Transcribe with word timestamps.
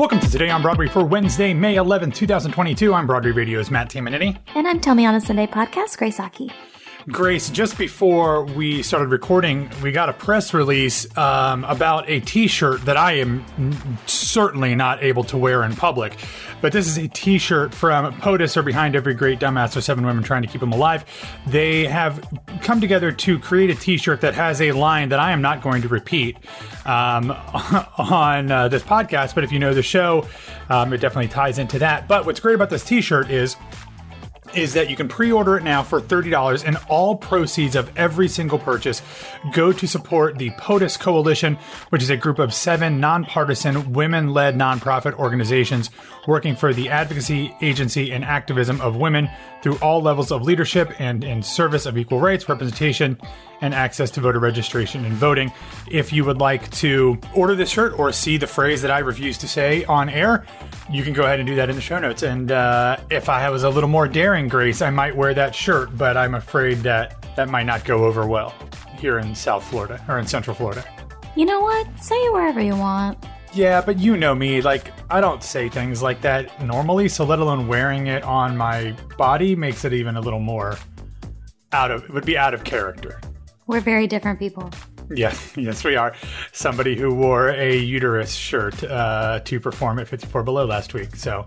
Welcome 0.00 0.20
to 0.20 0.30
Today 0.30 0.48
on 0.48 0.62
Broadway 0.62 0.88
for 0.88 1.04
Wednesday, 1.04 1.52
May 1.52 1.74
11, 1.74 2.12
2022. 2.12 2.94
I'm 2.94 3.06
Broadway 3.06 3.32
Radio's 3.32 3.70
Matt 3.70 3.90
Tamanini. 3.90 4.34
And 4.54 4.66
I'm 4.66 4.80
Tell 4.80 4.94
Me 4.94 5.04
on 5.04 5.14
a 5.14 5.20
Sunday 5.20 5.46
podcast, 5.46 5.98
Grace 5.98 6.18
Aki. 6.18 6.50
Grace, 7.08 7.48
just 7.48 7.78
before 7.78 8.44
we 8.44 8.82
started 8.82 9.08
recording, 9.08 9.70
we 9.82 9.90
got 9.90 10.10
a 10.10 10.12
press 10.12 10.52
release 10.52 11.06
um, 11.16 11.64
about 11.64 12.08
a 12.10 12.20
t 12.20 12.46
shirt 12.46 12.84
that 12.84 12.98
I 12.98 13.12
am 13.12 13.42
certainly 14.06 14.74
not 14.74 15.02
able 15.02 15.24
to 15.24 15.38
wear 15.38 15.64
in 15.64 15.74
public. 15.74 16.18
But 16.60 16.72
this 16.72 16.86
is 16.86 16.98
a 16.98 17.08
t 17.08 17.38
shirt 17.38 17.72
from 17.74 18.12
POTUS, 18.20 18.58
or 18.58 18.62
Behind 18.62 18.94
Every 18.94 19.14
Great 19.14 19.40
Dumbass, 19.40 19.76
or 19.76 19.80
Seven 19.80 20.04
Women 20.04 20.22
Trying 20.22 20.42
to 20.42 20.48
Keep 20.48 20.62
Him 20.62 20.72
Alive. 20.72 21.06
They 21.46 21.86
have 21.86 22.22
come 22.60 22.82
together 22.82 23.12
to 23.12 23.38
create 23.38 23.70
a 23.70 23.74
t 23.74 23.96
shirt 23.96 24.20
that 24.20 24.34
has 24.34 24.60
a 24.60 24.72
line 24.72 25.08
that 25.08 25.18
I 25.20 25.32
am 25.32 25.40
not 25.40 25.62
going 25.62 25.80
to 25.82 25.88
repeat 25.88 26.36
um, 26.84 27.30
on 27.98 28.50
uh, 28.50 28.68
this 28.68 28.82
podcast. 28.82 29.34
But 29.34 29.44
if 29.44 29.52
you 29.52 29.58
know 29.58 29.72
the 29.72 29.82
show, 29.82 30.28
um, 30.68 30.92
it 30.92 30.98
definitely 30.98 31.28
ties 31.28 31.58
into 31.58 31.78
that. 31.78 32.08
But 32.08 32.26
what's 32.26 32.40
great 32.40 32.56
about 32.56 32.68
this 32.68 32.84
t 32.84 33.00
shirt 33.00 33.30
is 33.30 33.56
is 34.54 34.74
that 34.74 34.90
you 34.90 34.96
can 34.96 35.08
pre-order 35.08 35.56
it 35.56 35.62
now 35.62 35.82
for 35.82 36.00
$30 36.00 36.64
and 36.66 36.76
all 36.88 37.16
proceeds 37.16 37.76
of 37.76 37.90
every 37.96 38.28
single 38.28 38.58
purchase 38.58 39.02
go 39.52 39.72
to 39.72 39.86
support 39.86 40.38
the 40.38 40.50
POTUS 40.50 40.98
Coalition, 40.98 41.56
which 41.90 42.02
is 42.02 42.10
a 42.10 42.16
group 42.16 42.38
of 42.38 42.52
seven 42.52 43.00
nonpartisan 43.00 43.92
women-led 43.92 44.56
nonprofit 44.56 45.14
organizations 45.14 45.90
working 46.26 46.54
for 46.54 46.72
the 46.72 46.88
advocacy, 46.88 47.54
agency, 47.62 48.12
and 48.12 48.24
activism 48.24 48.80
of 48.80 48.96
women 48.96 49.28
through 49.62 49.76
all 49.76 50.00
levels 50.00 50.30
of 50.30 50.42
leadership 50.42 50.92
and 50.98 51.22
in 51.24 51.42
service 51.42 51.86
of 51.86 51.98
equal 51.98 52.20
rights, 52.20 52.48
representation, 52.48 53.18
and 53.60 53.74
access 53.74 54.10
to 54.12 54.20
voter 54.20 54.38
registration 54.38 55.04
and 55.04 55.14
voting. 55.14 55.52
If 55.90 56.12
you 56.12 56.24
would 56.24 56.38
like 56.38 56.70
to 56.72 57.18
order 57.34 57.54
this 57.54 57.70
shirt 57.70 57.98
or 57.98 58.12
see 58.12 58.36
the 58.36 58.46
phrase 58.46 58.82
that 58.82 58.90
I 58.90 59.00
refuse 59.00 59.36
to 59.38 59.48
say 59.48 59.84
on 59.84 60.08
air, 60.08 60.46
you 60.90 61.02
can 61.02 61.12
go 61.12 61.24
ahead 61.24 61.40
and 61.40 61.46
do 61.46 61.54
that 61.56 61.68
in 61.68 61.76
the 61.76 61.82
show 61.82 61.98
notes. 61.98 62.22
And 62.22 62.50
uh, 62.50 62.96
if 63.10 63.28
I 63.28 63.50
was 63.50 63.64
a 63.64 63.70
little 63.70 63.88
more 63.88 64.08
daring, 64.08 64.48
Grace, 64.48 64.82
I 64.82 64.90
might 64.90 65.14
wear 65.14 65.34
that 65.34 65.54
shirt, 65.54 65.96
but 65.96 66.16
I'm 66.16 66.34
afraid 66.34 66.78
that 66.78 67.16
that 67.36 67.48
might 67.48 67.64
not 67.64 67.84
go 67.84 68.04
over 68.04 68.26
well 68.26 68.54
here 68.98 69.18
in 69.18 69.34
South 69.34 69.64
Florida 69.64 70.02
or 70.08 70.18
in 70.18 70.26
Central 70.26 70.54
Florida. 70.54 70.84
You 71.36 71.46
know 71.46 71.60
what? 71.60 71.86
Say 72.02 72.16
it 72.16 72.32
wherever 72.32 72.60
you 72.60 72.76
want. 72.76 73.24
Yeah, 73.52 73.80
but 73.80 73.98
you 73.98 74.16
know 74.16 74.34
me, 74.34 74.62
like, 74.62 74.92
I 75.10 75.20
don't 75.20 75.42
say 75.42 75.68
things 75.68 76.02
like 76.02 76.20
that 76.20 76.64
normally, 76.64 77.08
so 77.08 77.24
let 77.24 77.40
alone 77.40 77.66
wearing 77.66 78.06
it 78.06 78.22
on 78.22 78.56
my 78.56 78.94
body 79.18 79.56
makes 79.56 79.84
it 79.84 79.92
even 79.92 80.16
a 80.16 80.20
little 80.20 80.38
more 80.40 80.78
out 81.72 81.90
of, 81.90 82.04
it 82.04 82.10
would 82.10 82.24
be 82.24 82.38
out 82.38 82.54
of 82.54 82.62
character. 82.62 83.20
We're 83.66 83.80
very 83.80 84.06
different 84.06 84.38
people. 84.38 84.70
Yes, 85.10 85.52
yes, 85.56 85.82
we 85.82 85.96
are. 85.96 86.14
Somebody 86.52 86.96
who 86.96 87.12
wore 87.12 87.48
a 87.48 87.76
uterus 87.76 88.34
shirt 88.34 88.82
uh, 88.84 89.40
to 89.40 89.58
perform 89.58 89.98
at 89.98 90.06
54 90.06 90.44
Below 90.44 90.66
last 90.66 90.94
week, 90.94 91.16
so. 91.16 91.44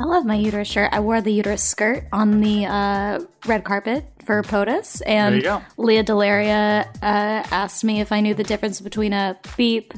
I 0.00 0.04
love 0.04 0.24
my 0.24 0.34
uterus 0.34 0.68
shirt. 0.68 0.88
I 0.92 1.00
wore 1.00 1.20
the 1.20 1.32
uterus 1.32 1.62
skirt 1.62 2.06
on 2.12 2.40
the 2.40 2.64
uh, 2.64 3.20
red 3.46 3.62
carpet 3.62 4.06
for 4.24 4.42
POTUS, 4.42 5.02
and 5.06 5.42
Lea 5.76 6.02
DeLaria 6.02 6.86
uh, 6.86 6.86
asked 7.02 7.84
me 7.84 8.00
if 8.00 8.10
I 8.10 8.20
knew 8.20 8.34
the 8.34 8.42
difference 8.42 8.80
between 8.80 9.12
a 9.12 9.38
beep 9.56 9.92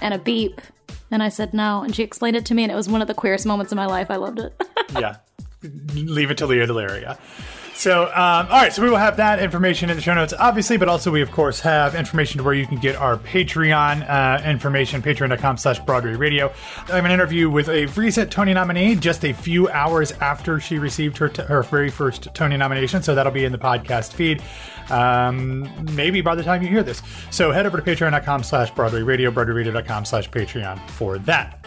and 0.00 0.14
a 0.14 0.18
beep. 0.18 0.60
And 1.10 1.22
I 1.22 1.28
said 1.28 1.54
no. 1.54 1.82
And 1.82 1.94
she 1.94 2.02
explained 2.02 2.36
it 2.36 2.46
to 2.46 2.54
me, 2.54 2.62
and 2.64 2.72
it 2.72 2.74
was 2.74 2.88
one 2.88 3.00
of 3.00 3.08
the 3.08 3.14
queerest 3.14 3.46
moments 3.46 3.72
of 3.72 3.76
my 3.76 3.86
life. 3.86 4.10
I 4.10 4.16
loved 4.16 4.40
it. 4.40 4.60
yeah. 4.98 5.16
Leave 5.62 6.30
it 6.30 6.38
to 6.38 6.46
Lea 6.46 6.58
DeLaria. 6.58 7.18
So, 7.76 8.04
um, 8.04 8.46
all 8.46 8.62
right, 8.62 8.72
so 8.72 8.82
we 8.82 8.88
will 8.88 8.96
have 8.96 9.18
that 9.18 9.38
information 9.38 9.90
in 9.90 9.96
the 9.96 10.02
show 10.02 10.14
notes, 10.14 10.32
obviously, 10.38 10.78
but 10.78 10.88
also 10.88 11.10
we, 11.10 11.20
of 11.20 11.30
course, 11.30 11.60
have 11.60 11.94
information 11.94 12.38
to 12.38 12.44
where 12.44 12.54
you 12.54 12.66
can 12.66 12.78
get 12.78 12.96
our 12.96 13.18
Patreon 13.18 14.08
uh, 14.08 14.42
information, 14.48 15.02
patreon.com 15.02 15.58
slash 15.58 15.78
Broadway 15.80 16.14
Radio. 16.14 16.50
I 16.88 16.96
have 16.96 17.04
an 17.04 17.10
interview 17.10 17.50
with 17.50 17.68
a 17.68 17.84
recent 17.88 18.32
Tony 18.32 18.54
nominee 18.54 18.94
just 18.94 19.26
a 19.26 19.34
few 19.34 19.68
hours 19.68 20.12
after 20.12 20.58
she 20.58 20.78
received 20.78 21.18
her, 21.18 21.28
t- 21.28 21.42
her 21.42 21.62
very 21.64 21.90
first 21.90 22.28
Tony 22.32 22.56
nomination, 22.56 23.02
so 23.02 23.14
that'll 23.14 23.30
be 23.30 23.44
in 23.44 23.52
the 23.52 23.58
podcast 23.58 24.14
feed 24.14 24.42
um, 24.90 25.68
maybe 25.94 26.20
by 26.22 26.34
the 26.34 26.42
time 26.42 26.62
you 26.62 26.68
hear 26.68 26.82
this. 26.82 27.02
So 27.30 27.52
head 27.52 27.66
over 27.66 27.78
to 27.78 27.82
patreon.com 27.82 28.42
slash 28.42 28.70
Broadway 28.70 29.02
Radio, 29.02 29.30
BroadwayRadio.com 29.30 30.06
slash 30.06 30.30
Patreon 30.30 30.80
for 30.90 31.18
that. 31.20 31.66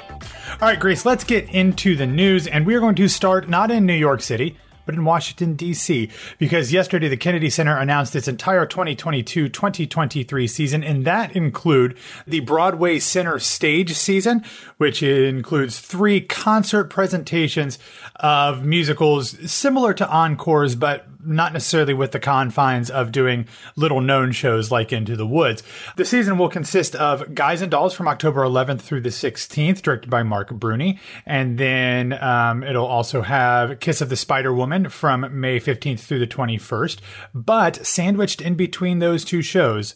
All 0.53 0.68
right, 0.68 0.80
Grace, 0.80 1.06
let's 1.06 1.24
get 1.24 1.50
into 1.50 1.96
the 1.96 2.08
news, 2.08 2.48
and 2.48 2.66
we 2.66 2.74
are 2.75 2.80
going 2.80 2.96
to 2.96 3.08
start 3.08 3.48
not 3.48 3.69
in 3.72 3.86
New 3.86 3.94
York 3.94 4.22
City, 4.22 4.58
but 4.89 4.95
in 4.95 5.05
Washington, 5.05 5.53
D.C., 5.53 6.09
because 6.39 6.73
yesterday 6.73 7.07
the 7.07 7.16
Kennedy 7.16 7.51
Center 7.51 7.77
announced 7.77 8.16
its 8.16 8.27
entire 8.27 8.66
2022 8.66 9.47
2023 9.47 10.47
season, 10.47 10.83
and 10.83 11.05
that 11.05 11.35
include 11.35 11.95
the 12.25 12.39
Broadway 12.39 12.97
Center 12.97 13.38
stage 13.38 13.94
season, 13.94 14.44
which 14.77 15.03
includes 15.03 15.77
three 15.77 16.19
concert 16.22 16.85
presentations 16.85 17.77
of 18.16 18.66
musicals 18.66 19.38
similar 19.51 19.94
to 19.94 20.09
encores, 20.09 20.73
but 20.73 21.06
not 21.24 21.53
necessarily 21.53 21.94
with 21.94 22.12
the 22.12 22.19
confines 22.19 22.90
of 22.90 23.12
doing 23.12 23.47
little 23.75 24.02
known 24.02 24.31
shows 24.31 24.72
like 24.72 24.94
Into 24.94 25.16
the 25.16 25.28
Woods. 25.28 25.63
The 25.97 26.06
season 26.06 26.38
will 26.38 26.50
consist 26.50 26.96
of 26.96 27.35
Guys 27.35 27.62
and 27.62 27.69
Dolls 27.69 27.94
from 27.94 28.07
October 28.07 28.41
11th 28.41 28.81
through 28.81 29.02
the 29.02 29.09
16th, 29.09 29.81
directed 29.81 30.09
by 30.09 30.24
Marc 30.24 30.52
Bruni. 30.52 31.00
And 31.25 31.57
then 31.57 32.13
um, 32.24 32.63
it'll 32.63 32.85
also 32.85 33.22
have 33.22 33.80
Kiss 33.80 34.02
of 34.02 34.09
the 34.09 34.16
Spider 34.16 34.53
Woman 34.53 34.90
from 34.90 35.40
May 35.40 35.59
15th 35.59 36.00
through 36.00 36.19
the 36.19 36.28
21st. 36.28 37.00
But 37.34 37.86
sandwiched 37.86 38.41
in 38.41 38.56
between 38.56 39.00
those 39.00 39.25
two 39.25 39.41
shows 39.41 39.96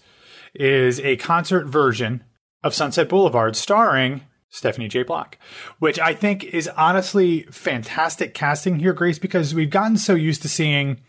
is 0.53 0.99
a 0.99 1.15
concert 1.17 1.65
version 1.65 2.23
of 2.63 2.73
Sunset 2.73 3.09
Boulevard 3.09 3.55
starring 3.55 4.21
Stephanie 4.53 4.87
J. 4.87 5.01
Block, 5.01 5.39
which 5.79 5.99
I 5.99 6.13
think 6.13 6.43
is 6.43 6.67
honestly 6.77 7.41
fantastic 7.49 8.35
casting 8.35 8.79
here, 8.79 8.93
Grace, 8.93 9.17
because 9.17 9.55
we've 9.55 9.71
gotten 9.71 9.97
so 9.97 10.13
used 10.13 10.43
to 10.43 10.47
seeing 10.49 11.01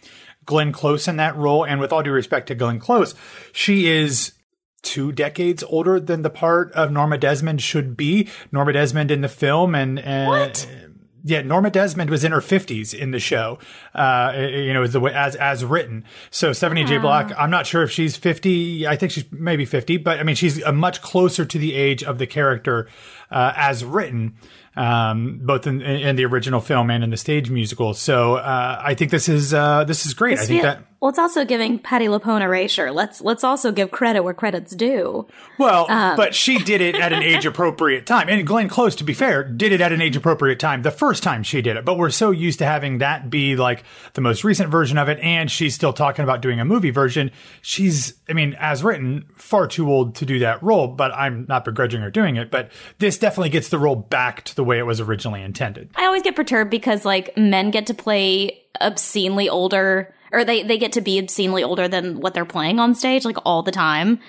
Glenn 0.46 0.72
Close 0.72 1.06
in 1.06 1.18
that 1.18 1.36
role. 1.36 1.64
And 1.64 1.78
with 1.78 1.92
all 1.92 2.02
due 2.02 2.10
respect 2.10 2.46
to 2.48 2.54
Glenn 2.54 2.80
Close, 2.80 3.14
she 3.52 3.86
is 3.86 4.32
two 4.80 5.12
decades 5.12 5.62
older 5.62 6.00
than 6.00 6.22
the 6.22 6.30
part 6.30 6.72
of 6.72 6.90
Norma 6.90 7.18
Desmond 7.18 7.60
should 7.60 7.98
be. 7.98 8.28
Norma 8.50 8.72
Desmond 8.72 9.10
in 9.10 9.20
the 9.20 9.28
film 9.28 9.74
and, 9.74 9.98
and? 9.98 10.93
Yeah, 11.24 11.40
Norma 11.40 11.70
Desmond 11.70 12.10
was 12.10 12.22
in 12.22 12.32
her 12.32 12.42
fifties 12.42 12.92
in 12.92 13.10
the 13.10 13.18
show. 13.18 13.58
Uh, 13.94 14.32
you 14.36 14.74
know, 14.74 14.82
as 14.82 14.92
the 14.92 15.00
way 15.00 15.12
as 15.14 15.34
as 15.36 15.64
written. 15.64 16.04
So 16.30 16.52
Stephanie 16.52 16.82
yeah. 16.82 16.88
J. 16.88 16.98
Block, 16.98 17.32
I'm 17.36 17.50
not 17.50 17.66
sure 17.66 17.82
if 17.82 17.90
she's 17.90 18.14
fifty. 18.14 18.86
I 18.86 18.96
think 18.96 19.10
she's 19.10 19.24
maybe 19.32 19.64
fifty, 19.64 19.96
but 19.96 20.20
I 20.20 20.22
mean, 20.22 20.36
she's 20.36 20.62
a 20.62 20.72
much 20.72 21.00
closer 21.00 21.46
to 21.46 21.58
the 21.58 21.74
age 21.74 22.04
of 22.04 22.18
the 22.18 22.26
character 22.26 22.88
uh, 23.30 23.52
as 23.56 23.84
written 23.84 24.36
um, 24.76 25.40
both 25.42 25.66
in, 25.66 25.80
in, 25.82 26.16
the 26.16 26.24
original 26.24 26.60
film 26.60 26.90
and 26.90 27.04
in 27.04 27.10
the 27.10 27.16
stage 27.16 27.50
musical. 27.50 27.94
So 27.94 28.36
uh, 28.36 28.80
I 28.82 28.94
think 28.94 29.10
this 29.10 29.28
is 29.28 29.54
uh, 29.54 29.84
this 29.84 30.06
is 30.06 30.14
great. 30.14 30.36
This 30.36 30.44
I 30.44 30.46
think 30.46 30.62
feel, 30.62 30.70
that. 30.70 30.84
Well, 31.04 31.10
it's 31.10 31.18
also 31.18 31.44
giving 31.44 31.78
Patti 31.78 32.06
LuPone 32.06 32.40
erasure. 32.40 32.90
Let's 32.90 33.20
let's 33.20 33.44
also 33.44 33.70
give 33.72 33.90
credit 33.90 34.22
where 34.24 34.32
credit's 34.32 34.74
due. 34.74 35.28
Well, 35.58 35.84
um. 35.90 36.16
but 36.16 36.34
she 36.34 36.58
did 36.58 36.80
it 36.80 36.94
at 36.94 37.12
an 37.12 37.22
age 37.22 37.44
appropriate 37.44 38.06
time, 38.06 38.30
and 38.30 38.46
Glenn 38.46 38.68
Close, 38.68 38.96
to 38.96 39.04
be 39.04 39.12
fair, 39.12 39.44
did 39.44 39.70
it 39.70 39.82
at 39.82 39.92
an 39.92 40.00
age 40.00 40.16
appropriate 40.16 40.58
time 40.58 40.80
the 40.80 40.90
first 40.90 41.22
time 41.22 41.42
she 41.42 41.60
did 41.60 41.76
it. 41.76 41.84
But 41.84 41.98
we're 41.98 42.08
so 42.08 42.30
used 42.30 42.58
to 42.60 42.64
having 42.64 42.98
that 42.98 43.28
be 43.28 43.54
like 43.54 43.84
the 44.14 44.22
most 44.22 44.44
recent 44.44 44.70
version 44.70 44.96
of 44.96 45.10
it, 45.10 45.18
and 45.20 45.50
she's 45.50 45.74
still 45.74 45.92
talking 45.92 46.22
about 46.22 46.40
doing 46.40 46.58
a 46.58 46.64
movie 46.64 46.88
version. 46.88 47.30
She's, 47.60 48.14
I 48.30 48.32
mean, 48.32 48.56
as 48.58 48.82
written, 48.82 49.26
far 49.34 49.66
too 49.66 49.90
old 49.90 50.14
to 50.14 50.24
do 50.24 50.38
that 50.38 50.62
role. 50.62 50.88
But 50.88 51.12
I'm 51.12 51.44
not 51.50 51.66
begrudging 51.66 52.00
her 52.00 52.10
doing 52.10 52.36
it. 52.36 52.50
But 52.50 52.72
this 52.98 53.18
definitely 53.18 53.50
gets 53.50 53.68
the 53.68 53.78
role 53.78 53.96
back 53.96 54.42
to 54.44 54.56
the 54.56 54.64
the 54.64 54.68
way 54.68 54.78
it 54.78 54.86
was 54.86 54.98
originally 54.98 55.42
intended. 55.42 55.90
I 55.94 56.06
always 56.06 56.22
get 56.22 56.34
perturbed 56.34 56.70
because 56.70 57.04
like 57.04 57.36
men 57.36 57.70
get 57.70 57.86
to 57.88 57.94
play 57.94 58.62
obscenely 58.80 59.50
older 59.50 60.14
or 60.34 60.44
they 60.44 60.62
they 60.62 60.78
get 60.78 60.92
to 60.92 61.00
be 61.00 61.18
obscenely 61.18 61.62
older 61.62 61.88
than 61.88 62.20
what 62.20 62.34
they're 62.34 62.44
playing 62.44 62.78
on 62.78 62.94
stage 62.94 63.24
like 63.24 63.38
all 63.44 63.62
the 63.62 63.72
time. 63.72 64.20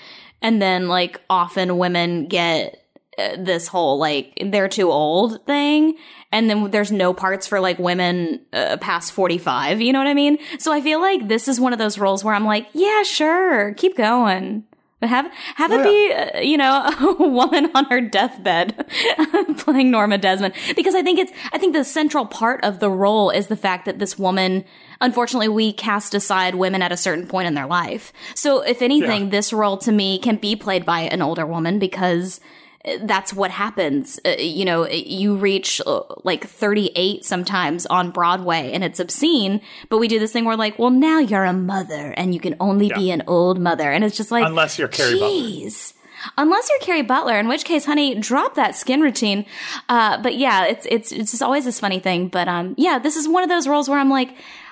And 0.41 0.61
then 0.61 0.87
like 0.87 1.21
often 1.29 1.77
women 1.77 2.27
get 2.27 2.81
uh, 3.17 3.37
this 3.37 3.67
whole 3.67 3.97
like 3.97 4.37
they're 4.45 4.69
too 4.69 4.91
old 4.91 5.45
thing. 5.45 5.97
And 6.31 6.49
then 6.49 6.69
there's 6.71 6.91
no 6.91 7.13
parts 7.13 7.47
for 7.47 7.59
like 7.59 7.79
women 7.79 8.41
uh, 8.53 8.77
past 8.77 9.13
45 9.13 9.81
you 9.81 9.93
know 9.93 9.99
what 9.99 10.07
i 10.07 10.13
mean? 10.13 10.37
So 10.59 10.71
i 10.71 10.81
feel 10.81 11.01
like 11.01 11.27
this 11.27 11.47
is 11.47 11.59
one 11.59 11.73
of 11.73 11.79
those 11.79 11.97
roles 11.97 12.23
where 12.23 12.35
i'm 12.35 12.45
like 12.45 12.67
yeah 12.73 13.03
sure 13.03 13.73
keep 13.73 13.97
going. 13.97 14.65
But 15.01 15.09
have 15.09 15.31
have 15.55 15.71
it 15.71 15.83
be, 15.83 16.13
uh, 16.13 16.39
you 16.39 16.57
know, 16.57 16.83
a 17.19 17.23
woman 17.23 17.69
on 17.75 17.85
her 17.85 17.99
deathbed 17.99 18.89
playing 19.57 19.91
Norma 19.91 20.17
Desmond, 20.17 20.53
because 20.75 20.95
I 20.95 21.01
think 21.01 21.19
it's 21.19 21.31
I 21.51 21.57
think 21.57 21.73
the 21.73 21.83
central 21.83 22.25
part 22.25 22.63
of 22.63 22.79
the 22.79 22.89
role 22.89 23.29
is 23.29 23.47
the 23.47 23.57
fact 23.57 23.85
that 23.85 23.99
this 23.99 24.17
woman, 24.17 24.63
unfortunately, 25.01 25.47
we 25.47 25.73
cast 25.73 26.13
aside 26.13 26.55
women 26.55 26.81
at 26.81 26.91
a 26.91 26.97
certain 26.97 27.27
point 27.27 27.47
in 27.47 27.53
their 27.53 27.67
life. 27.67 28.13
So 28.33 28.61
if 28.61 28.81
anything, 28.81 29.25
yeah. 29.25 29.29
this 29.29 29.53
role 29.53 29.77
to 29.79 29.91
me 29.91 30.19
can 30.19 30.37
be 30.37 30.55
played 30.55 30.85
by 30.85 31.01
an 31.01 31.21
older 31.21 31.45
woman 31.45 31.79
because 31.79 32.39
that's 33.01 33.33
what 33.33 33.51
happens. 33.51 34.19
Uh, 34.25 34.35
you 34.37 34.65
know, 34.65 34.87
you 34.87 35.35
reach 35.35 35.81
uh, 35.85 36.01
like 36.23 36.45
38 36.45 37.25
sometimes 37.25 37.85
on 37.87 38.11
Broadway 38.11 38.71
and 38.73 38.83
it's 38.83 38.99
obscene, 38.99 39.61
but 39.89 39.97
we 39.97 40.07
do 40.07 40.19
this 40.19 40.31
thing 40.31 40.45
where 40.45 40.55
like, 40.55 40.77
well, 40.77 40.91
now 40.91 41.19
you're 41.19 41.45
a 41.45 41.53
mother 41.53 42.13
and 42.15 42.33
you 42.33 42.39
can 42.39 42.55
only 42.59 42.87
yeah. 42.87 42.97
be 42.97 43.11
an 43.11 43.23
old 43.27 43.59
mother. 43.59 43.91
And 43.91 44.03
it's 44.03 44.15
just 44.15 44.31
like, 44.31 44.45
unless 44.45 44.77
you're 44.77 44.87
Kerry 44.87 45.19
Jeez. 45.19 45.93
unless 46.37 46.69
you're 46.69 46.79
Kerry 46.79 47.01
Butler, 47.01 47.39
in 47.39 47.47
which 47.47 47.65
case, 47.65 47.85
honey, 47.85 48.15
drop 48.15 48.55
that 48.55 48.75
skin 48.75 49.01
routine. 49.01 49.45
Uh, 49.89 50.21
but 50.21 50.35
yeah, 50.35 50.65
it's 50.65 50.85
it's 50.89 51.11
it's 51.11 51.31
just 51.31 51.43
always 51.43 51.65
this 51.65 51.79
funny 51.79 51.99
thing. 51.99 52.27
But 52.27 52.47
um, 52.47 52.75
yeah, 52.77 52.99
this 52.99 53.15
is 53.15 53.27
one 53.27 53.43
of 53.43 53.49
those 53.49 53.67
roles 53.67 53.89
where 53.89 53.99
I'm 53.99 54.09
like, 54.09 54.29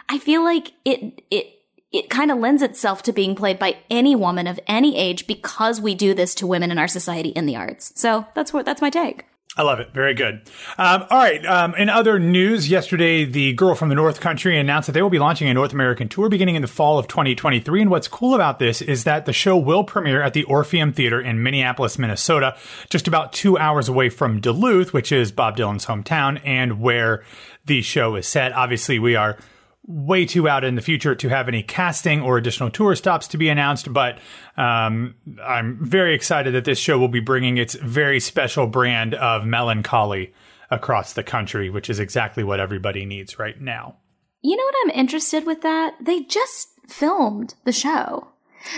I 0.09 0.17
feel 0.17 0.43
like 0.43 0.73
it 0.85 1.21
it 1.31 1.59
it 1.91 2.09
kind 2.09 2.31
of 2.31 2.39
lends 2.39 2.63
itself 2.63 3.03
to 3.03 3.13
being 3.13 3.35
played 3.35 3.59
by 3.59 3.77
any 3.89 4.15
woman 4.15 4.47
of 4.47 4.59
any 4.67 4.97
age 4.97 5.27
because 5.27 5.79
we 5.79 5.93
do 5.93 6.13
this 6.13 6.33
to 6.35 6.47
women 6.47 6.71
in 6.71 6.79
our 6.79 6.87
society 6.87 7.29
in 7.29 7.45
the 7.45 7.55
arts. 7.55 7.93
So 7.95 8.25
that's 8.33 8.51
what 8.51 8.65
that's 8.65 8.81
my 8.81 8.89
take. 8.89 9.25
I 9.55 9.61
love 9.61 9.79
it. 9.79 9.93
Very 9.93 10.15
good. 10.15 10.41
Um, 10.79 11.05
all 11.11 11.17
right. 11.19 11.45
Um, 11.45 11.75
in 11.75 11.87
other 11.87 12.17
news, 12.17 12.71
yesterday, 12.71 13.23
the 13.23 13.53
Girl 13.53 13.75
from 13.75 13.89
the 13.89 13.95
North 13.95 14.19
Country 14.19 14.57
announced 14.57 14.87
that 14.87 14.93
they 14.93 15.01
will 15.03 15.11
be 15.11 15.19
launching 15.19 15.47
a 15.47 15.53
North 15.53 15.73
American 15.73 16.09
tour 16.09 16.27
beginning 16.27 16.55
in 16.55 16.63
the 16.63 16.67
fall 16.67 16.97
of 16.97 17.07
2023. 17.07 17.81
And 17.81 17.91
what's 17.91 18.07
cool 18.07 18.33
about 18.33 18.57
this 18.57 18.81
is 18.81 19.03
that 19.03 19.27
the 19.27 19.33
show 19.33 19.55
will 19.55 19.83
premiere 19.83 20.23
at 20.23 20.33
the 20.33 20.43
Orpheum 20.45 20.91
Theater 20.91 21.21
in 21.21 21.43
Minneapolis, 21.43 21.99
Minnesota, 21.99 22.57
just 22.89 23.07
about 23.07 23.31
two 23.31 23.55
hours 23.55 23.87
away 23.87 24.09
from 24.09 24.41
Duluth, 24.41 24.91
which 24.91 25.11
is 25.11 25.31
Bob 25.31 25.55
Dylan's 25.55 25.85
hometown 25.85 26.41
and 26.43 26.81
where 26.81 27.23
the 27.63 27.83
show 27.83 28.15
is 28.15 28.27
set. 28.27 28.53
Obviously, 28.53 28.97
we 28.97 29.15
are 29.15 29.37
way 29.85 30.25
too 30.25 30.47
out 30.47 30.63
in 30.63 30.75
the 30.75 30.81
future 30.81 31.13
to 31.13 31.29
have 31.29 31.47
any 31.47 31.61
casting 31.61 32.21
or 32.21 32.37
additional 32.37 32.69
tour 32.69 32.95
stops 32.95 33.27
to 33.27 33.37
be 33.37 33.49
announced, 33.49 33.91
but 33.91 34.17
um, 34.55 35.15
I'm 35.43 35.77
very 35.81 36.15
excited 36.15 36.53
that 36.53 36.65
this 36.65 36.79
show 36.79 36.97
will 36.97 37.09
be 37.09 37.19
bringing 37.19 37.57
its 37.57 37.75
very 37.75 38.19
special 38.19 38.65
brand 38.67 39.13
of 39.15 39.45
melancholy 39.45 40.33
across 40.71 41.13
the 41.13 41.23
country, 41.23 41.69
which 41.69 41.89
is 41.89 41.99
exactly 41.99 42.43
what 42.43 42.59
everybody 42.59 43.05
needs 43.05 43.37
right 43.37 43.59
now. 43.59 43.97
You 44.41 44.55
know 44.55 44.63
what 44.63 44.75
I'm 44.83 44.99
interested 44.99 45.45
with 45.45 45.61
that? 45.61 45.95
They 46.01 46.21
just 46.21 46.69
filmed 46.87 47.55
the 47.65 47.71
show. 47.71 48.27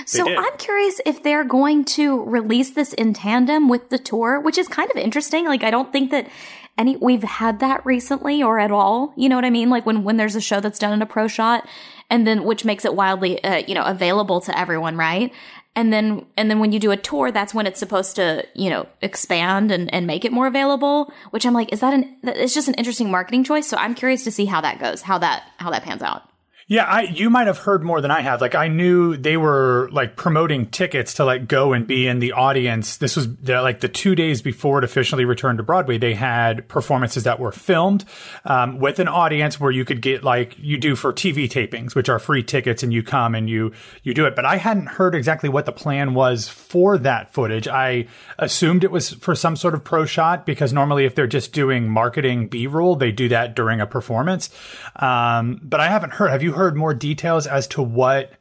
So 0.06 0.28
I'm 0.28 0.58
curious 0.58 1.00
if 1.06 1.22
they're 1.22 1.44
going 1.44 1.86
to 1.86 2.24
release 2.24 2.72
this 2.72 2.94
in 2.94 3.13
tandem 3.13 3.69
with 3.69 3.90
the 3.90 4.00
tour, 4.00 4.40
which 4.40 4.58
is 4.58 4.68
kind 4.68 4.90
of 4.90 4.98
interesting. 4.98 5.46
Like 5.46 5.63
I 5.63 5.69
don't 5.69 5.92
think 5.92 6.10
that 6.12 6.28
any 6.77 6.98
we've 6.98 7.24
had 7.24 7.60
that 7.60 7.86
recently 7.86 8.44
or 8.44 8.60
at 8.60 8.72
all. 8.72 9.13
You 9.16 9.30
know 9.30 9.36
what 9.36 9.45
I 9.45 9.50
mean? 9.50 9.69
Like 9.69 9.86
when 9.86 10.04
when 10.04 10.18
there's 10.18 10.36
a 10.36 10.42
show 10.42 10.60
that's 10.60 10.80
done 10.80 10.94
in 10.94 11.01
a 11.01 11.06
pro 11.06 11.27
shot, 11.27 11.68
and 12.10 12.25
then 12.27 12.44
which 12.44 12.66
makes 12.66 12.86
it 12.86 12.95
wildly 12.95 13.44
uh, 13.44 13.57
you 13.68 13.75
know 13.75 13.83
available 13.83 14.42
to 14.42 14.57
everyone, 14.57 14.98
right? 14.98 15.31
And 15.77 15.92
then 15.92 16.25
and 16.38 16.50
then 16.50 16.60
when 16.60 16.72
you 16.72 16.80
do 16.80 16.92
a 16.92 16.98
tour, 16.98 17.31
that's 17.31 17.54
when 17.54 17.68
it's 17.68 17.80
supposed 17.80 18.16
to 18.18 18.45
you 18.54 18.69
know 18.69 18.88
expand 19.01 19.72
and 19.72 19.94
and 19.94 20.07
make 20.07 20.25
it 20.25 20.31
more 20.31 20.48
available. 20.48 21.12
Which 21.31 21.45
I'm 21.45 21.54
like, 21.54 21.72
is 21.72 21.80
that 21.80 21.94
an? 21.94 22.18
It's 22.24 22.54
just 22.54 22.68
an 22.68 22.75
interesting 22.75 23.12
marketing 23.12 23.44
choice. 23.44 23.68
So 23.68 23.77
I'm 23.77 23.95
curious 23.95 24.24
to 24.25 24.31
see 24.31 24.45
how 24.45 24.62
that 24.62 24.80
goes, 24.80 25.01
how 25.01 25.18
that 25.19 25.44
how 25.57 25.72
that 25.72 25.83
pans 25.83 26.01
out. 26.01 26.24
Yeah, 26.68 26.86
I 26.86 27.02
you 27.04 27.30
might 27.30 27.46
have 27.46 27.60
heard 27.60 27.84
more 27.84 28.02
than 28.02 28.10
I 28.10 28.22
have. 28.22 28.42
Like 28.42 28.56
I 28.56 28.70
knew 28.70 29.16
they 29.16 29.38
were 29.38 29.88
like 29.92 30.16
promoting 30.16 30.66
tickets 30.66 31.14
to 31.16 31.26
like 31.26 31.48
go 31.48 31.74
and 31.74 31.86
be 31.86 32.08
in 32.08 32.18
the 32.18 32.32
audience. 32.32 32.98
This 32.98 33.16
was 33.16 33.36
the, 33.36 33.62
like 33.62 33.82
the 33.82 33.88
two 33.88 34.16
days 34.16 34.42
before 34.42 34.80
it 34.80 34.84
officially 34.84 35.26
returned 35.26 35.60
to 35.60 35.64
Broadway. 35.64 36.00
They 36.00 36.16
had 36.16 36.68
performances 36.68 37.26
that 37.26 37.40
were 37.40 37.52
filmed 37.52 38.04
um, 38.46 38.80
with 38.80 38.98
an 38.98 39.08
audience 39.08 39.60
where 39.60 39.70
you 39.70 39.86
could 39.86 40.02
get 40.02 40.24
like 40.24 40.56
you 40.58 40.80
do 40.80 40.96
for 40.96 41.14
TV 41.14 41.48
tapings, 41.48 41.94
which 41.94 42.10
are 42.10 42.18
free 42.18 42.42
tickets, 42.42 42.82
and 42.82 42.92
you 42.92 43.04
come 43.04 43.36
and 43.36 43.48
you 43.48 43.72
you 44.02 44.16
do 44.16 44.26
it. 44.26 44.36
But 44.36 44.46
I 44.46 44.58
hadn't 44.58 44.88
heard 44.88 45.14
exactly 45.14 45.50
what 45.50 45.68
the 45.68 45.72
plan 45.72 46.16
was 46.16 46.48
for 46.48 46.98
that 46.98 47.32
footage. 47.32 47.68
I 47.68 48.08
assumed 48.40 48.84
it 48.84 48.90
was 48.90 49.12
for 49.12 49.36
some 49.36 49.56
sort 49.56 49.76
of 49.76 49.84
pro 49.84 50.06
shot 50.06 50.48
because 50.48 50.74
normally 50.74 51.06
if 51.06 51.14
they're 51.14 51.28
just 51.28 51.54
doing 51.54 51.88
marketing 51.88 52.48
B 52.48 52.66
roll, 52.66 52.96
they 52.96 53.12
do 53.12 53.30
that 53.30 53.56
during 53.56 53.82
a 53.82 53.86
performance. 53.86 54.50
Um, 54.96 55.60
but 55.62 55.80
I 55.80 55.90
haven't 55.90 56.14
heard. 56.14 56.32
Have 56.32 56.42
you 56.42 56.55
heard 56.56 56.75
more 56.75 56.94
details 56.94 57.48
as 57.48 57.68
to 57.68 57.81
what 57.81 58.34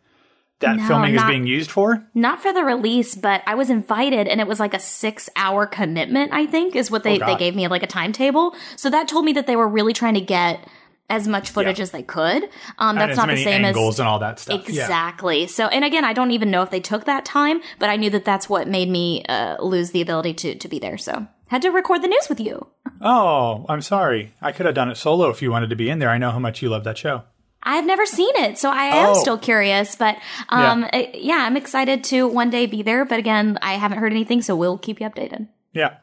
that 0.60 0.76
no, 0.76 0.86
filming 0.86 1.14
not, 1.14 1.26
is 1.26 1.30
being 1.30 1.46
used 1.46 1.70
for? 1.70 2.06
Not 2.14 2.40
for 2.40 2.52
the 2.52 2.64
release, 2.64 3.14
but 3.14 3.42
I 3.46 3.54
was 3.54 3.70
invited 3.70 4.28
and 4.28 4.40
it 4.40 4.46
was 4.46 4.60
like 4.60 4.74
a 4.74 4.78
six 4.78 5.28
hour 5.36 5.66
commitment, 5.66 6.32
I 6.32 6.46
think, 6.46 6.74
is 6.76 6.90
what 6.90 7.02
they, 7.02 7.20
oh 7.20 7.26
they 7.26 7.36
gave 7.36 7.54
me 7.54 7.68
like 7.68 7.82
a 7.82 7.86
timetable. 7.86 8.54
So 8.76 8.90
that 8.90 9.08
told 9.08 9.24
me 9.24 9.32
that 9.34 9.46
they 9.46 9.56
were 9.56 9.68
really 9.68 9.92
trying 9.92 10.14
to 10.14 10.20
get 10.20 10.66
as 11.10 11.28
much 11.28 11.50
footage 11.50 11.78
yeah. 11.78 11.82
as 11.82 11.90
they 11.90 12.02
could. 12.02 12.48
Um, 12.78 12.96
that's 12.96 13.16
not 13.16 13.28
the 13.28 13.36
same 13.36 13.64
as 13.64 13.76
angles 13.76 13.96
as 13.96 14.00
and 14.00 14.08
all 14.08 14.18
that 14.20 14.38
stuff. 14.38 14.66
Exactly. 14.66 15.42
Yeah. 15.42 15.46
So, 15.46 15.66
and 15.66 15.84
again, 15.84 16.04
I 16.04 16.12
don't 16.12 16.30
even 16.30 16.50
know 16.50 16.62
if 16.62 16.70
they 16.70 16.80
took 16.80 17.04
that 17.04 17.24
time, 17.24 17.60
but 17.78 17.90
I 17.90 17.96
knew 17.96 18.10
that 18.10 18.24
that's 18.24 18.48
what 18.48 18.68
made 18.68 18.88
me 18.88 19.24
uh, 19.28 19.62
lose 19.62 19.90
the 19.90 20.00
ability 20.00 20.34
to 20.34 20.54
to 20.54 20.68
be 20.68 20.78
there. 20.78 20.96
So, 20.96 21.26
had 21.48 21.62
to 21.62 21.70
record 21.70 22.02
the 22.02 22.08
news 22.08 22.28
with 22.28 22.40
you. 22.40 22.66
Oh, 23.00 23.66
I'm 23.68 23.82
sorry. 23.82 24.32
I 24.40 24.52
could 24.52 24.66
have 24.66 24.74
done 24.74 24.90
it 24.90 24.96
solo 24.96 25.28
if 25.28 25.42
you 25.42 25.50
wanted 25.50 25.70
to 25.70 25.76
be 25.76 25.90
in 25.90 25.98
there. 25.98 26.10
I 26.10 26.18
know 26.18 26.30
how 26.30 26.38
much 26.38 26.62
you 26.62 26.70
love 26.70 26.84
that 26.84 26.96
show. 26.96 27.24
I've 27.64 27.86
never 27.86 28.06
seen 28.06 28.32
it, 28.36 28.58
so 28.58 28.70
I 28.70 28.84
am 28.84 29.08
oh. 29.10 29.20
still 29.20 29.38
curious. 29.38 29.96
But 29.96 30.16
um, 30.48 30.86
yeah. 30.92 31.10
Yeah, 31.14 31.44
I'm 31.46 31.56
excited 31.56 32.04
to 32.04 32.28
one 32.28 32.50
day 32.50 32.66
be 32.66 32.82
there. 32.82 33.04
But 33.04 33.18
again, 33.18 33.58
I 33.62 33.74
haven't 33.74 33.98
heard 33.98 34.12
anything, 34.12 34.42
so 34.42 34.54
we'll 34.54 34.78
keep 34.78 35.00
you 35.00 35.08
updated. 35.08 35.48
Yeah. 35.72 35.96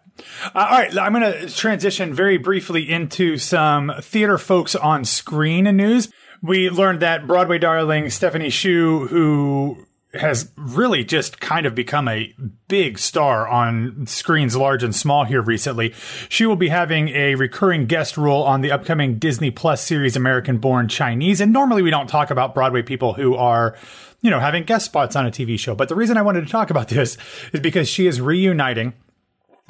Uh, 0.43 0.49
all 0.53 0.79
right, 0.79 0.97
I'm 0.97 1.13
going 1.13 1.31
to 1.31 1.49
transition 1.49 2.13
very 2.13 2.37
briefly 2.37 2.89
into 2.89 3.37
some 3.37 3.91
theater 4.01 4.37
folks 4.37 4.75
on 4.75 5.05
screen 5.05 5.63
news. 5.75 6.11
We 6.41 6.69
learned 6.69 7.01
that 7.01 7.27
Broadway 7.27 7.59
darling 7.59 8.09
Stephanie 8.09 8.49
Hsu, 8.49 9.07
who 9.07 9.85
has 10.13 10.51
really 10.57 11.03
just 11.03 11.39
kind 11.39 11.65
of 11.65 11.73
become 11.73 12.07
a 12.07 12.33
big 12.67 12.99
star 12.99 13.47
on 13.47 14.05
screens 14.07 14.55
large 14.55 14.83
and 14.83 14.95
small 14.95 15.23
here 15.23 15.41
recently. 15.41 15.93
She 16.27 16.45
will 16.45 16.57
be 16.57 16.69
having 16.69 17.09
a 17.09 17.35
recurring 17.35 17.85
guest 17.85 18.17
role 18.17 18.43
on 18.43 18.61
the 18.61 18.71
upcoming 18.71 19.19
Disney 19.19 19.51
Plus 19.51 19.85
series 19.85 20.15
American 20.15 20.57
Born 20.57 20.89
Chinese. 20.89 21.39
And 21.39 21.53
normally 21.53 21.81
we 21.81 21.91
don't 21.91 22.07
talk 22.07 22.29
about 22.29 22.53
Broadway 22.53 22.81
people 22.81 23.13
who 23.13 23.35
are, 23.35 23.77
you 24.21 24.29
know, 24.29 24.39
having 24.39 24.63
guest 24.63 24.85
spots 24.85 25.15
on 25.15 25.25
a 25.25 25.31
TV 25.31 25.57
show. 25.57 25.75
But 25.75 25.87
the 25.87 25.95
reason 25.95 26.17
I 26.17 26.23
wanted 26.23 26.45
to 26.45 26.51
talk 26.51 26.69
about 26.69 26.89
this 26.89 27.17
is 27.53 27.61
because 27.61 27.87
she 27.87 28.05
is 28.05 28.19
reuniting 28.19 28.93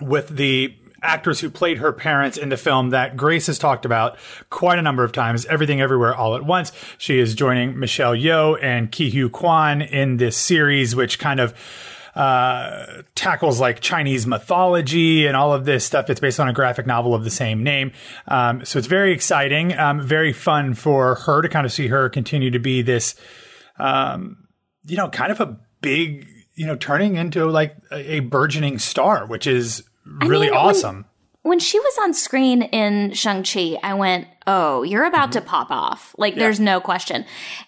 with 0.01 0.29
the 0.29 0.75
actors 1.01 1.39
who 1.39 1.49
played 1.49 1.79
her 1.79 1.91
parents 1.91 2.37
in 2.37 2.49
the 2.49 2.57
film 2.57 2.91
that 2.91 3.17
Grace 3.17 3.47
has 3.47 3.57
talked 3.57 3.85
about 3.85 4.17
quite 4.49 4.79
a 4.79 4.81
number 4.81 5.03
of 5.03 5.11
times, 5.11 5.45
Everything 5.47 5.81
Everywhere 5.81 6.15
All 6.15 6.35
at 6.35 6.43
Once. 6.43 6.71
She 6.97 7.19
is 7.19 7.35
joining 7.35 7.79
Michelle 7.79 8.13
Yeoh 8.13 8.61
and 8.61 8.91
Ke 8.91 9.11
Huy 9.11 9.29
Quan 9.29 9.81
in 9.81 10.17
this 10.17 10.37
series, 10.37 10.95
which 10.95 11.19
kind 11.19 11.39
of 11.39 11.53
uh, 12.15 13.03
tackles 13.15 13.59
like 13.59 13.79
Chinese 13.79 14.27
mythology 14.27 15.25
and 15.25 15.35
all 15.35 15.53
of 15.53 15.65
this 15.65 15.85
stuff. 15.85 16.09
It's 16.09 16.19
based 16.19 16.39
on 16.39 16.49
a 16.49 16.53
graphic 16.53 16.85
novel 16.85 17.15
of 17.15 17.23
the 17.23 17.31
same 17.31 17.63
name. 17.63 17.91
Um, 18.27 18.65
so 18.65 18.79
it's 18.79 18.87
very 18.87 19.13
exciting, 19.13 19.77
um, 19.77 20.01
very 20.01 20.33
fun 20.33 20.73
for 20.73 21.15
her 21.15 21.41
to 21.41 21.49
kind 21.49 21.65
of 21.65 21.71
see 21.71 21.87
her 21.87 22.09
continue 22.09 22.51
to 22.51 22.59
be 22.59 22.81
this, 22.81 23.15
um, 23.79 24.47
you 24.85 24.97
know, 24.97 25.09
kind 25.09 25.31
of 25.31 25.39
a 25.39 25.57
big, 25.81 26.27
you 26.55 26.67
know, 26.67 26.75
turning 26.75 27.15
into 27.15 27.45
like 27.45 27.75
a, 27.91 28.15
a 28.15 28.19
burgeoning 28.19 28.77
star, 28.77 29.25
which 29.25 29.47
is 29.47 29.83
really 30.05 30.47
I 30.47 30.51
mean, 30.51 30.59
awesome. 30.59 31.05
When, 31.41 31.51
when 31.51 31.59
she 31.59 31.79
was 31.79 31.97
on 32.01 32.13
screen 32.13 32.61
in 32.61 33.13
Shang-Chi, 33.13 33.77
I 33.83 33.93
went, 33.93 34.27
oh, 34.47 34.83
you're 34.83 35.05
about 35.05 35.29
mm-hmm. 35.29 35.39
to 35.39 35.41
pop 35.41 35.69
off. 35.69 36.15
Like, 36.17 36.33
yeah. 36.33 36.39
there's 36.39 36.59
no 36.59 36.81
question. 36.81 37.25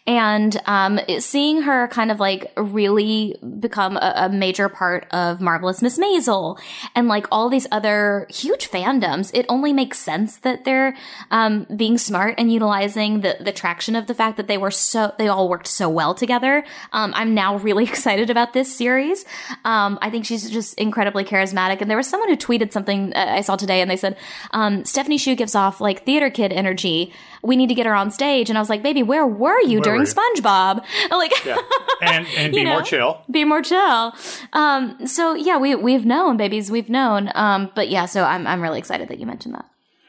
And 0.08 0.60
um, 0.65 1.00
seeing 1.20 1.62
her 1.62 1.88
kind 1.89 2.12
of 2.12 2.20
like 2.20 2.51
really 2.58 3.38
become 3.60 3.98
a, 3.98 4.13
a, 4.15 4.30
major 4.30 4.68
part 4.70 5.06
of 5.12 5.39
Marvelous 5.39 5.82
Miss 5.82 6.00
Maisel 6.00 6.60
and 6.96 7.08
like 7.08 7.27
all 7.32 7.50
these 7.50 7.68
other 7.72 8.25
huge 8.30 8.70
fandoms, 8.70 9.30
it 9.34 9.46
only 9.50 9.72
makes 9.72 10.00
sense 10.00 10.38
that 10.38 10.65
they're 10.65 10.96
um, 11.30 11.68
being 11.75 11.98
smart 11.98 12.36
and 12.38 12.51
utilizing 12.51 13.22
the, 13.22 13.38
the 13.39 13.51
traction 13.51 13.96
of 13.96 14.08
the 14.08 14.13
fact 14.13 14.38
that 14.38 14.48
they 14.48 14.58
were 14.58 14.72
so, 14.72 15.13
they 15.18 15.27
all 15.27 15.48
worked 15.48 15.68
so 15.68 15.88
well 15.88 16.15
together. 16.15 16.63
Um, 16.92 17.13
I'm 17.15 17.36
now 17.36 17.58
really 17.58 17.84
excited 17.94 18.30
about 18.30 18.53
this 18.53 18.75
series. 18.75 19.25
Um, 19.63 20.00
I 20.01 20.10
think 20.10 20.25
she's 20.25 20.50
just 20.50 20.74
incredibly 20.80 21.24
charismatic. 21.24 21.82
And 21.82 21.89
there 21.89 21.98
was 21.98 22.08
someone 22.08 22.30
who 22.30 22.38
tweeted 22.38 22.72
something 22.72 23.13
uh, 23.13 23.25
I 23.30 23.42
saw 23.42 23.56
today 23.56 23.82
and 23.82 23.92
they 23.92 23.98
said, 23.98 24.18
um, 24.51 24.84
Stephanie 24.86 25.18
Hsu 25.18 25.36
gives 25.36 25.53
off 25.53 25.80
like 25.80 26.03
theater 26.06 26.30
kid 26.30 26.51
energy. 26.63 27.13
We 27.41 27.55
need 27.55 27.67
to 27.67 27.75
get 27.75 27.86
her 27.86 27.93
on 27.93 28.12
stage. 28.12 28.50
And 28.50 28.58
I 28.58 28.62
was 28.62 28.70
like, 28.70 28.82
baby, 28.82 29.03
where 29.03 29.27
were 29.27 29.60
you 29.62 29.79
where 29.79 29.84
during 29.84 30.01
were 30.01 30.08
you? 30.08 30.13
SpongeBob? 30.13 30.86
Like, 31.12 31.46
yeah. 31.46 31.58
and, 32.01 32.27
and 32.36 32.53
be 32.53 32.63
know, 32.65 32.74
more 32.74 32.82
chill. 32.82 33.22
Be 33.29 33.43
more 33.43 33.62
chill. 33.62 34.13
Um, 34.53 35.05
so 35.05 35.34
yeah, 35.36 35.58
we, 35.58 35.75
we've 35.75 36.05
known 36.05 36.38
babies, 36.38 36.72
we've 36.72 36.89
known. 36.89 37.29
Um, 37.36 37.72
but 37.75 37.89
yeah, 37.89 38.05
so 38.05 38.24
I'm, 38.24 38.48
I'm 38.48 38.62
really 38.62 38.79
excited 38.79 39.08
that 39.10 39.20
you 39.20 39.25
mentioned 39.25 39.55
that. 39.55 39.65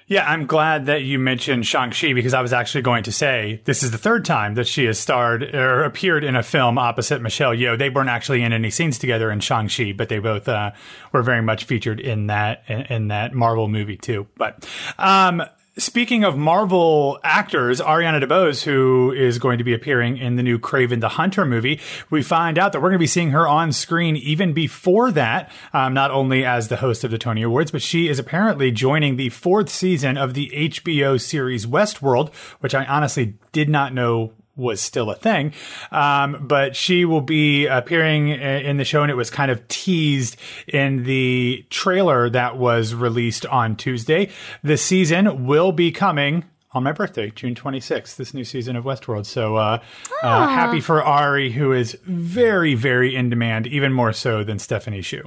Yeah, 0.06 0.30
I'm 0.30 0.44
glad 0.46 0.86
that 0.86 1.02
you 1.02 1.18
mentioned 1.18 1.66
Shang-Chi 1.66 2.12
because 2.12 2.34
I 2.34 2.42
was 2.42 2.52
actually 2.52 2.82
going 2.82 3.04
to 3.04 3.12
say 3.12 3.62
this 3.64 3.82
is 3.82 3.90
the 3.90 3.98
third 3.98 4.24
time 4.24 4.54
that 4.54 4.66
she 4.66 4.84
has 4.84 4.98
starred 4.98 5.54
or 5.54 5.84
appeared 5.84 6.24
in 6.24 6.36
a 6.36 6.42
film 6.42 6.76
opposite 6.76 7.22
Michelle 7.22 7.54
Yeoh. 7.54 7.78
They 7.78 7.88
weren't 7.88 8.10
actually 8.10 8.42
in 8.42 8.52
any 8.52 8.70
scenes 8.70 8.98
together 8.98 9.30
in 9.30 9.40
Shang-Chi, 9.40 9.92
but 9.92 10.10
they 10.10 10.18
both 10.18 10.46
uh, 10.46 10.72
were 11.12 11.22
very 11.22 11.40
much 11.40 11.64
featured 11.64 12.00
in 12.00 12.26
that 12.26 12.64
in, 12.68 12.82
in 12.82 13.08
that 13.08 13.32
Marvel 13.32 13.66
movie 13.66 13.96
too. 13.96 14.26
But 14.36 14.68
um, 14.98 15.42
Speaking 15.76 16.22
of 16.22 16.36
Marvel 16.36 17.18
actors, 17.24 17.80
Ariana 17.80 18.22
DeBose, 18.22 18.62
who 18.62 19.10
is 19.10 19.40
going 19.40 19.58
to 19.58 19.64
be 19.64 19.74
appearing 19.74 20.18
in 20.18 20.36
the 20.36 20.42
new 20.44 20.56
Kraven 20.56 21.00
the 21.00 21.08
Hunter 21.08 21.44
movie, 21.44 21.80
we 22.10 22.22
find 22.22 22.60
out 22.60 22.72
that 22.72 22.78
we're 22.80 22.90
going 22.90 22.98
to 22.98 23.02
be 23.02 23.08
seeing 23.08 23.32
her 23.32 23.48
on 23.48 23.72
screen 23.72 24.14
even 24.14 24.52
before 24.52 25.10
that, 25.10 25.50
um, 25.72 25.92
not 25.92 26.12
only 26.12 26.44
as 26.44 26.68
the 26.68 26.76
host 26.76 27.02
of 27.02 27.10
the 27.10 27.18
Tony 27.18 27.42
Awards, 27.42 27.72
but 27.72 27.82
she 27.82 28.08
is 28.08 28.20
apparently 28.20 28.70
joining 28.70 29.16
the 29.16 29.30
fourth 29.30 29.68
season 29.68 30.16
of 30.16 30.34
the 30.34 30.48
HBO 30.54 31.20
series 31.20 31.66
Westworld, 31.66 32.32
which 32.60 32.76
I 32.76 32.84
honestly 32.84 33.34
did 33.50 33.68
not 33.68 33.92
know 33.92 34.32
was 34.56 34.80
still 34.80 35.10
a 35.10 35.14
thing. 35.14 35.52
Um, 35.90 36.46
but 36.46 36.76
she 36.76 37.04
will 37.04 37.20
be 37.20 37.66
appearing 37.66 38.28
in 38.28 38.76
the 38.76 38.84
show, 38.84 39.02
and 39.02 39.10
it 39.10 39.16
was 39.16 39.30
kind 39.30 39.50
of 39.50 39.66
teased 39.68 40.36
in 40.68 41.04
the 41.04 41.66
trailer 41.70 42.30
that 42.30 42.56
was 42.56 42.94
released 42.94 43.46
on 43.46 43.76
Tuesday. 43.76 44.30
The 44.62 44.76
season 44.76 45.46
will 45.46 45.72
be 45.72 45.90
coming 45.90 46.44
on 46.72 46.82
my 46.82 46.92
birthday, 46.92 47.30
June 47.30 47.54
26th, 47.54 48.16
this 48.16 48.34
new 48.34 48.44
season 48.44 48.74
of 48.74 48.84
Westworld. 48.84 49.26
So 49.26 49.56
uh, 49.56 49.78
uh, 50.22 50.48
happy 50.48 50.80
for 50.80 51.02
Ari, 51.02 51.52
who 51.52 51.72
is 51.72 51.96
very, 52.04 52.74
very 52.74 53.14
in 53.14 53.30
demand, 53.30 53.68
even 53.68 53.92
more 53.92 54.12
so 54.12 54.42
than 54.42 54.58
Stephanie 54.58 55.02
Hsu. 55.02 55.22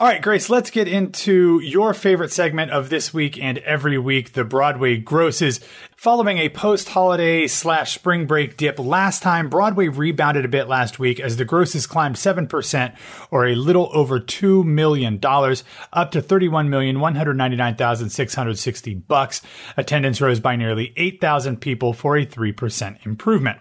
All 0.00 0.06
right, 0.06 0.22
Grace, 0.22 0.48
let's 0.48 0.70
get 0.70 0.88
into 0.88 1.60
your 1.60 1.92
favorite 1.92 2.32
segment 2.32 2.70
of 2.70 2.88
this 2.88 3.12
week 3.12 3.38
and 3.38 3.58
every 3.58 3.98
week, 3.98 4.32
the 4.32 4.44
Broadway 4.44 4.96
grosses. 4.96 5.60
Following 5.94 6.38
a 6.38 6.48
post-holiday 6.48 7.46
slash 7.46 7.96
spring 7.96 8.26
break 8.26 8.56
dip 8.56 8.78
last 8.78 9.22
time, 9.22 9.50
Broadway 9.50 9.88
rebounded 9.88 10.46
a 10.46 10.48
bit 10.48 10.68
last 10.68 10.98
week 10.98 11.20
as 11.20 11.36
the 11.36 11.44
grosses 11.44 11.86
climbed 11.86 12.16
7% 12.16 12.96
or 13.30 13.46
a 13.46 13.54
little 13.54 13.90
over 13.92 14.18
$2 14.18 14.64
million 14.64 15.16
up 15.22 16.10
to 16.12 16.22
31,199,660 16.22 19.06
bucks. 19.06 19.42
Attendance 19.76 20.22
rose 20.22 20.40
by 20.40 20.56
nearly 20.56 20.94
8,000 20.96 21.60
people 21.60 21.92
for 21.92 22.16
a 22.16 22.24
3% 22.24 23.04
improvement. 23.04 23.58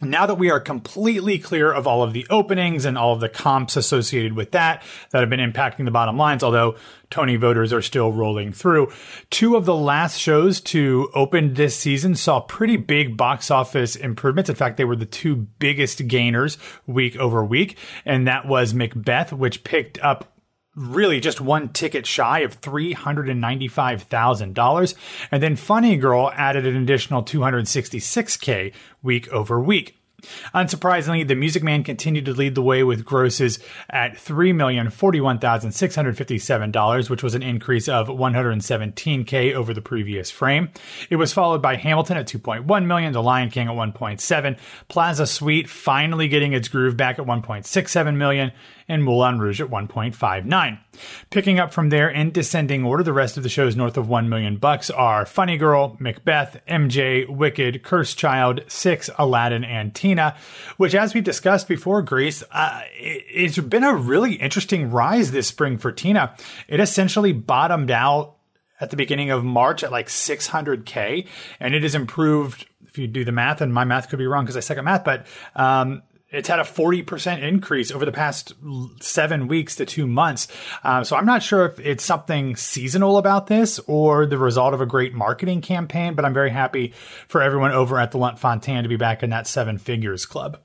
Now 0.00 0.26
that 0.26 0.36
we 0.36 0.48
are 0.48 0.60
completely 0.60 1.40
clear 1.40 1.72
of 1.72 1.88
all 1.88 2.04
of 2.04 2.12
the 2.12 2.24
openings 2.30 2.84
and 2.84 2.96
all 2.96 3.14
of 3.14 3.20
the 3.20 3.28
comps 3.28 3.76
associated 3.76 4.34
with 4.34 4.52
that 4.52 4.84
that 5.10 5.20
have 5.20 5.28
been 5.28 5.40
impacting 5.40 5.86
the 5.86 5.90
bottom 5.90 6.16
lines, 6.16 6.44
although 6.44 6.76
Tony 7.10 7.34
voters 7.34 7.72
are 7.72 7.82
still 7.82 8.12
rolling 8.12 8.52
through, 8.52 8.92
two 9.30 9.56
of 9.56 9.64
the 9.64 9.74
last 9.74 10.16
shows 10.16 10.60
to 10.60 11.10
open 11.14 11.54
this 11.54 11.76
season 11.76 12.14
saw 12.14 12.38
pretty 12.38 12.76
big 12.76 13.16
box 13.16 13.50
office 13.50 13.96
improvements. 13.96 14.48
In 14.48 14.54
fact, 14.54 14.76
they 14.76 14.84
were 14.84 14.94
the 14.94 15.04
two 15.04 15.34
biggest 15.34 16.06
gainers 16.06 16.58
week 16.86 17.16
over 17.16 17.44
week, 17.44 17.76
and 18.04 18.28
that 18.28 18.46
was 18.46 18.72
Macbeth, 18.72 19.32
which 19.32 19.64
picked 19.64 19.98
up 19.98 20.37
really 20.78 21.20
just 21.20 21.40
one 21.40 21.68
ticket 21.70 22.06
shy 22.06 22.40
of 22.40 22.60
$395,000. 22.60 24.94
And 25.30 25.42
then 25.42 25.56
Funny 25.56 25.96
Girl 25.96 26.30
added 26.34 26.66
an 26.66 26.76
additional 26.76 27.22
266K 27.22 28.74
week 29.02 29.28
over 29.28 29.58
week. 29.60 29.94
Unsurprisingly, 30.52 31.24
the 31.26 31.36
Music 31.36 31.62
Man 31.62 31.84
continued 31.84 32.24
to 32.24 32.32
lead 32.32 32.56
the 32.56 32.62
way 32.62 32.82
with 32.82 33.04
grosses 33.04 33.60
at 33.88 34.14
$3,041,657, 34.14 37.08
which 37.08 37.22
was 37.22 37.36
an 37.36 37.44
increase 37.44 37.88
of 37.88 38.08
117K 38.08 39.54
over 39.54 39.72
the 39.72 39.80
previous 39.80 40.28
frame. 40.28 40.70
It 41.08 41.14
was 41.16 41.32
followed 41.32 41.62
by 41.62 41.76
Hamilton 41.76 42.16
at 42.16 42.26
2.1 42.26 42.86
million, 42.86 43.12
The 43.12 43.22
Lion 43.22 43.50
King 43.50 43.68
at 43.68 43.74
1.7, 43.74 44.58
Plaza 44.88 45.24
Suite 45.24 45.70
finally 45.70 46.26
getting 46.26 46.52
its 46.52 46.66
groove 46.66 46.96
back 46.96 47.20
at 47.20 47.26
1.67 47.26 48.16
million, 48.16 48.50
and 48.88 49.04
Moulin 49.04 49.38
Rouge 49.38 49.60
at 49.60 49.68
1.59. 49.68 50.78
Picking 51.30 51.58
up 51.60 51.72
from 51.72 51.90
there 51.90 52.08
in 52.08 52.30
descending 52.30 52.84
order, 52.84 53.02
the 53.02 53.12
rest 53.12 53.36
of 53.36 53.42
the 53.42 53.48
shows 53.48 53.76
north 53.76 53.96
of 53.96 54.08
1 54.08 54.28
million 54.28 54.56
bucks 54.56 54.90
are 54.90 55.26
Funny 55.26 55.56
Girl, 55.56 55.96
Macbeth, 56.00 56.60
MJ, 56.66 57.28
Wicked, 57.28 57.82
Cursed 57.82 58.18
Child, 58.18 58.62
Six, 58.68 59.10
Aladdin, 59.18 59.64
and 59.64 59.94
Tina, 59.94 60.36
which 60.76 60.94
as 60.94 61.14
we 61.14 61.20
discussed 61.20 61.68
before, 61.68 62.02
Grace, 62.02 62.42
uh, 62.50 62.82
it's 62.94 63.58
been 63.58 63.84
a 63.84 63.94
really 63.94 64.34
interesting 64.34 64.90
rise 64.90 65.30
this 65.30 65.46
spring 65.46 65.78
for 65.78 65.92
Tina. 65.92 66.34
It 66.66 66.80
essentially 66.80 67.32
bottomed 67.32 67.90
out 67.90 68.36
at 68.80 68.90
the 68.90 68.96
beginning 68.96 69.30
of 69.30 69.44
March 69.44 69.82
at 69.82 69.90
like 69.90 70.08
600K, 70.08 71.26
and 71.60 71.74
it 71.74 71.82
has 71.82 71.94
improved 71.94 72.66
if 72.88 72.96
you 72.96 73.06
do 73.06 73.24
the 73.24 73.32
math, 73.32 73.60
and 73.60 73.72
my 73.72 73.84
math 73.84 74.08
could 74.08 74.18
be 74.18 74.26
wrong 74.26 74.44
because 74.44 74.56
I 74.56 74.60
suck 74.60 74.78
at 74.78 74.84
math, 74.84 75.04
but 75.04 75.26
um, 75.54 76.02
it's 76.30 76.48
had 76.48 76.58
a 76.58 76.64
40% 76.64 77.42
increase 77.42 77.90
over 77.90 78.04
the 78.04 78.12
past 78.12 78.52
seven 79.00 79.48
weeks 79.48 79.76
to 79.76 79.86
two 79.86 80.06
months. 80.06 80.48
Um, 80.84 81.04
so 81.04 81.16
I'm 81.16 81.26
not 81.26 81.42
sure 81.42 81.66
if 81.66 81.80
it's 81.80 82.04
something 82.04 82.54
seasonal 82.56 83.16
about 83.16 83.46
this 83.46 83.78
or 83.86 84.26
the 84.26 84.38
result 84.38 84.74
of 84.74 84.80
a 84.80 84.86
great 84.86 85.14
marketing 85.14 85.62
campaign, 85.62 86.14
but 86.14 86.24
I'm 86.24 86.34
very 86.34 86.50
happy 86.50 86.92
for 87.28 87.40
everyone 87.40 87.72
over 87.72 87.98
at 87.98 88.10
the 88.10 88.18
Lunt 88.18 88.38
Fontanne 88.38 88.82
to 88.82 88.88
be 88.88 88.96
back 88.96 89.22
in 89.22 89.30
that 89.30 89.46
seven 89.46 89.78
figures 89.78 90.26
club. 90.26 90.58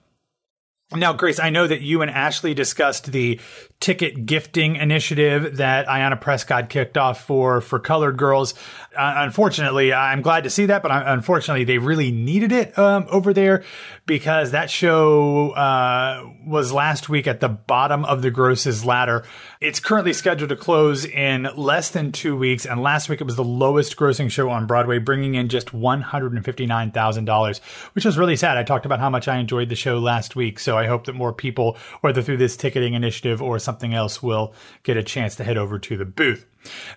Now, 0.92 1.14
Grace, 1.14 1.40
I 1.40 1.50
know 1.50 1.66
that 1.66 1.82
you 1.82 2.02
and 2.02 2.12
Ashley 2.12 2.54
discussed 2.54 3.12
the 3.12 3.40
ticket 3.84 4.26
gifting 4.26 4.78
initiative 4.78 5.58
that 5.58 5.88
Ayanna 5.88 6.20
Prescott 6.20 6.70
kicked 6.70 6.98
off 6.98 7.26
for 7.26 7.60
for 7.60 7.80
colored 7.80 8.16
girls. 8.16 8.54
Uh, 8.98 9.16
unfortunately, 9.18 9.92
I'm 9.92 10.22
glad 10.22 10.46
to 10.46 10.50
see 10.50 10.68
that, 10.68 10.82
but 10.82 10.92
unfortunately, 10.94 11.66
they 11.66 11.80
really 11.80 12.10
needed 12.10 12.54
it 12.54 12.78
um, 12.80 13.08
over 13.10 13.34
there 13.34 13.66
because 14.06 14.52
that 14.52 14.70
show 14.70 15.50
uh, 15.52 16.30
was 16.46 16.72
last 16.72 17.10
week 17.10 17.28
at 17.28 17.42
the 17.42 17.50
bottom 17.50 18.06
of 18.06 18.22
the 18.22 18.32
grosses 18.32 18.86
ladder. 18.86 19.26
It's 19.60 19.82
currently 19.82 20.14
scheduled 20.14 20.50
to 20.50 20.56
close 20.56 21.04
in 21.04 21.50
less 21.58 21.90
than 21.90 22.14
two 22.14 22.38
weeks, 22.38 22.66
and 22.66 22.82
last 22.82 23.10
week 23.10 23.20
it 23.20 23.26
was 23.26 23.36
the 23.36 23.44
lowest 23.44 23.98
grossing 23.98 24.32
show 24.32 24.50
on 24.50 24.66
Broadway, 24.66 25.00
bringing 25.00 25.36
in 25.36 25.50
just 25.50 25.74
$159,000, 25.74 27.60
which 27.94 28.06
was 28.06 28.18
really 28.18 28.38
sad. 28.38 28.58
I 28.58 28.64
talked 28.64 28.86
about 28.86 29.00
how 29.00 29.10
much 29.10 29.28
I 29.28 29.40
enjoyed 29.40 29.68
the 29.68 29.76
show 29.76 30.00
last 30.00 30.38
week, 30.38 30.60
so 30.60 30.78
I 30.78 30.88
hope 30.88 31.06
that 31.06 31.14
more 31.14 31.34
people, 31.34 31.78
whether 32.00 32.22
through 32.22 32.38
this 32.38 32.56
ticketing 32.56 32.94
initiative 32.94 33.42
or 33.42 33.60
something 33.60 33.73
else, 33.94 34.22
will 34.22 34.54
get 34.84 34.98
a 34.98 35.04
chance 35.04 35.36
to 35.36 35.44
head 35.44 35.58
over 35.58 35.80
to 35.80 35.98
the 35.98 36.06
booth. 36.06 36.46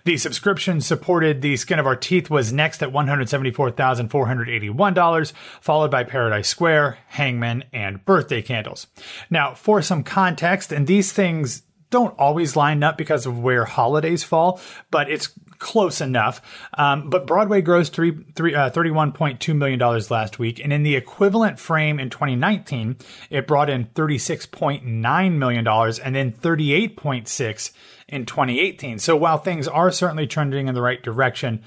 The 0.05 0.17
subscription 0.17 0.79
supported 0.81 1.41
The 1.41 1.57
Skin 1.57 1.79
of 1.79 1.87
Our 1.87 1.95
Teeth 1.95 2.29
was 2.29 2.53
next 2.53 2.83
at 2.83 2.91
$174,481, 2.91 5.33
followed 5.61 5.91
by 5.91 6.03
Paradise 6.03 6.47
Square, 6.47 6.97
Hangman, 7.07 7.65
and 7.73 8.05
Birthday 8.05 8.41
Candles. 8.41 8.87
Now, 9.29 9.53
for 9.53 9.81
some 9.81 10.03
context, 10.03 10.71
and 10.71 10.87
these 10.87 11.11
things 11.11 11.63
don't 11.89 12.17
always 12.19 12.55
line 12.55 12.81
up 12.83 12.97
because 12.97 13.25
of 13.25 13.39
where 13.39 13.65
holidays 13.65 14.23
fall, 14.23 14.61
but 14.91 15.09
it's 15.09 15.29
close 15.59 16.01
enough. 16.01 16.41
Um, 16.77 17.09
but 17.09 17.27
Broadway 17.27 17.61
grossed 17.61 17.91
three, 17.91 18.23
three, 18.35 18.55
uh, 18.55 18.69
$31.2 18.69 19.55
million 19.55 19.79
last 20.09 20.39
week. 20.39 20.59
And 20.59 20.71
in 20.71 20.83
the 20.83 20.95
equivalent 20.95 21.59
frame 21.59 21.99
in 21.99 22.09
2019, 22.09 22.97
it 23.29 23.47
brought 23.47 23.69
in 23.69 23.85
$36.9 23.85 25.33
million 25.33 25.67
and 25.67 26.15
then 26.15 26.31
38.6 26.31 27.71
in 28.07 28.25
2018. 28.25 28.99
So 28.99 29.15
while 29.15 29.37
things 29.37 29.67
are 29.67 29.91
certainly 29.91 30.27
trending 30.27 30.67
in 30.67 30.75
the 30.75 30.81
right 30.81 31.01
direction, 31.01 31.63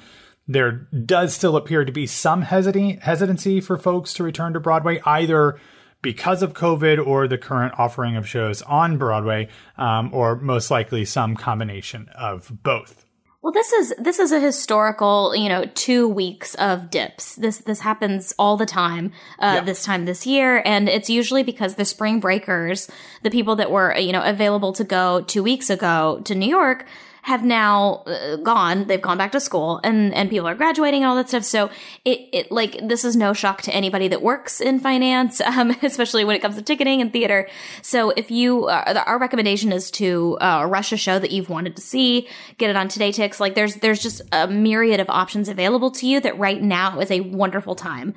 there 0.49 0.73
does 0.73 1.35
still 1.35 1.57
appear 1.57 1.85
to 1.85 1.93
be 1.93 2.07
some 2.07 2.43
hesitancy 2.43 3.61
for 3.61 3.79
folks 3.79 4.15
to 4.15 4.25
return 4.25 4.53
to 4.55 4.61
Broadway, 4.61 5.01
either 5.05 5.61
because 6.03 6.43
of 6.43 6.55
COVID 6.55 7.05
or 7.05 7.29
the 7.29 7.39
current 7.39 7.75
offering 7.79 8.17
of 8.17 8.27
shows 8.27 8.63
on 8.63 8.97
Broadway, 8.97 9.49
um, 9.77 10.13
or 10.13 10.37
most 10.37 10.71
likely 10.71 11.05
some 11.05 11.37
combination 11.37 12.09
of 12.17 12.51
both. 12.63 13.05
Well, 13.43 13.53
this 13.53 13.73
is 13.73 13.95
this 13.97 14.19
is 14.19 14.33
a 14.33 14.41
historical, 14.41 15.35
you 15.35 15.49
know, 15.49 15.65
two 15.75 16.07
weeks 16.07 16.55
of 16.57 16.91
dips. 16.91 17.37
This 17.37 17.59
this 17.59 17.81
happens 17.81 18.35
all 18.39 18.59
the 18.59 18.67
time. 18.67 19.13
Uh, 19.39 19.55
yeah. 19.57 19.61
This 19.65 19.83
time 19.83 20.05
this 20.05 20.27
year, 20.27 20.63
and 20.67 20.91
it's 20.91 21.09
usually 21.09 21.43
because 21.43 21.77
the 21.77 21.87
spring 21.87 22.21
breakers, 22.21 22.91
the 23.23 23.31
people 23.31 23.57
that 23.57 23.71
were 23.71 23.97
you 23.97 24.13
know 24.13 24.23
available 24.23 24.75
to 24.75 24.85
go 24.85 25.23
two 25.23 25.43
weeks 25.43 25.71
ago 25.71 26.21
to 26.25 26.35
New 26.35 26.49
York, 26.49 26.85
have 27.23 27.45
now 27.45 28.03
uh, 28.07 28.37
gone. 28.37 28.87
They've 28.87 29.00
gone 29.00 29.19
back 29.19 29.33
to 29.33 29.41
school 29.41 29.81
and, 29.85 30.15
and 30.15 30.31
people 30.31 30.49
are 30.49 30.55
graduating 30.55 31.03
and 31.03 31.11
all 31.11 31.17
that 31.17 31.29
stuff. 31.29 31.45
So 31.45 31.71
it, 32.05 32.29
it, 32.33 32.53
like, 32.53 32.79
this 32.87 33.05
is 33.05 33.17
no 33.17 33.33
shock 33.33 33.62
to 33.62 33.75
anybody 33.75 34.09
that 34.09 34.23
works 34.23 34.61
in 34.61 34.81
finance, 34.81 35.41
um, 35.41 35.71
especially 35.83 36.25
when 36.25 36.37
it 36.37 36.41
comes 36.41 36.57
to 36.57 36.62
ticketing 36.62 37.00
and 37.00 37.12
theater. 37.12 37.49
So 37.83 38.11
if 38.11 38.31
you, 38.31 38.67
uh, 38.67 39.03
our 39.07 39.19
recommendation 39.19 39.73
is 39.73 39.91
to, 39.93 40.39
uh, 40.41 40.67
rush 40.69 40.93
a 40.93 40.97
show 40.97 41.19
that 41.19 41.31
you've 41.31 41.50
wanted 41.50 41.77
to 41.77 41.83
see, 41.83 42.29
get 42.59 42.71
it 42.71 42.77
on 42.77 42.89
TodayTix. 42.89 43.41
Like, 43.41 43.55
there's, 43.55 43.77
there's 43.77 44.03
just 44.03 44.23
a 44.33 44.47
myriad 44.47 45.00
of 45.00 45.09
options 45.11 45.49
available 45.49 45.91
to 45.93 46.07
you 46.07 46.21
that 46.21 46.39
right 46.39 46.61
now 46.61 47.00
is 47.00 47.11
a 47.11 47.21
wonderful 47.21 47.75
time. 47.75 48.15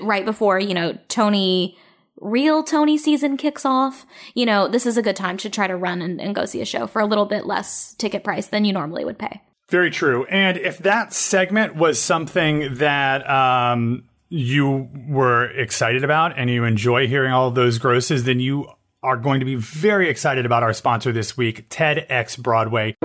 right 0.00 0.24
before, 0.24 0.58
you 0.58 0.74
know, 0.74 0.98
Tony, 1.08 1.76
real 2.20 2.62
Tony 2.62 2.96
season 2.98 3.36
kicks 3.36 3.64
off, 3.64 4.06
you 4.34 4.46
know, 4.46 4.68
this 4.68 4.86
is 4.86 4.96
a 4.96 5.02
good 5.02 5.16
time 5.16 5.36
to 5.38 5.50
try 5.50 5.66
to 5.66 5.76
run 5.76 6.02
and, 6.02 6.20
and, 6.20 6.34
go 6.34 6.44
see 6.44 6.60
a 6.60 6.64
show 6.64 6.86
for 6.86 7.00
a 7.00 7.06
little 7.06 7.26
bit 7.26 7.46
less 7.46 7.94
ticket 7.94 8.24
price 8.24 8.48
than 8.48 8.64
you 8.64 8.72
normally 8.72 9.04
would 9.04 9.18
pay. 9.18 9.40
Very 9.68 9.90
true. 9.90 10.24
And 10.26 10.56
if 10.56 10.78
that 10.78 11.12
segment 11.12 11.74
was 11.74 12.00
something 12.00 12.74
that 12.74 13.28
um, 13.28 14.04
you 14.28 14.88
were 15.08 15.46
excited 15.50 16.04
about 16.04 16.38
and 16.38 16.48
you 16.48 16.64
enjoy 16.64 17.08
hearing 17.08 17.32
all 17.32 17.50
those 17.50 17.78
grosses, 17.78 18.24
then 18.24 18.40
you 18.40 18.68
are 19.02 19.16
going 19.16 19.40
to 19.40 19.46
be 19.46 19.54
very 19.54 20.08
excited 20.08 20.46
about 20.46 20.62
our 20.62 20.72
sponsor 20.72 21.12
this 21.12 21.36
week, 21.36 21.68
TEDx 21.68 22.38
Broadway. 22.38 22.96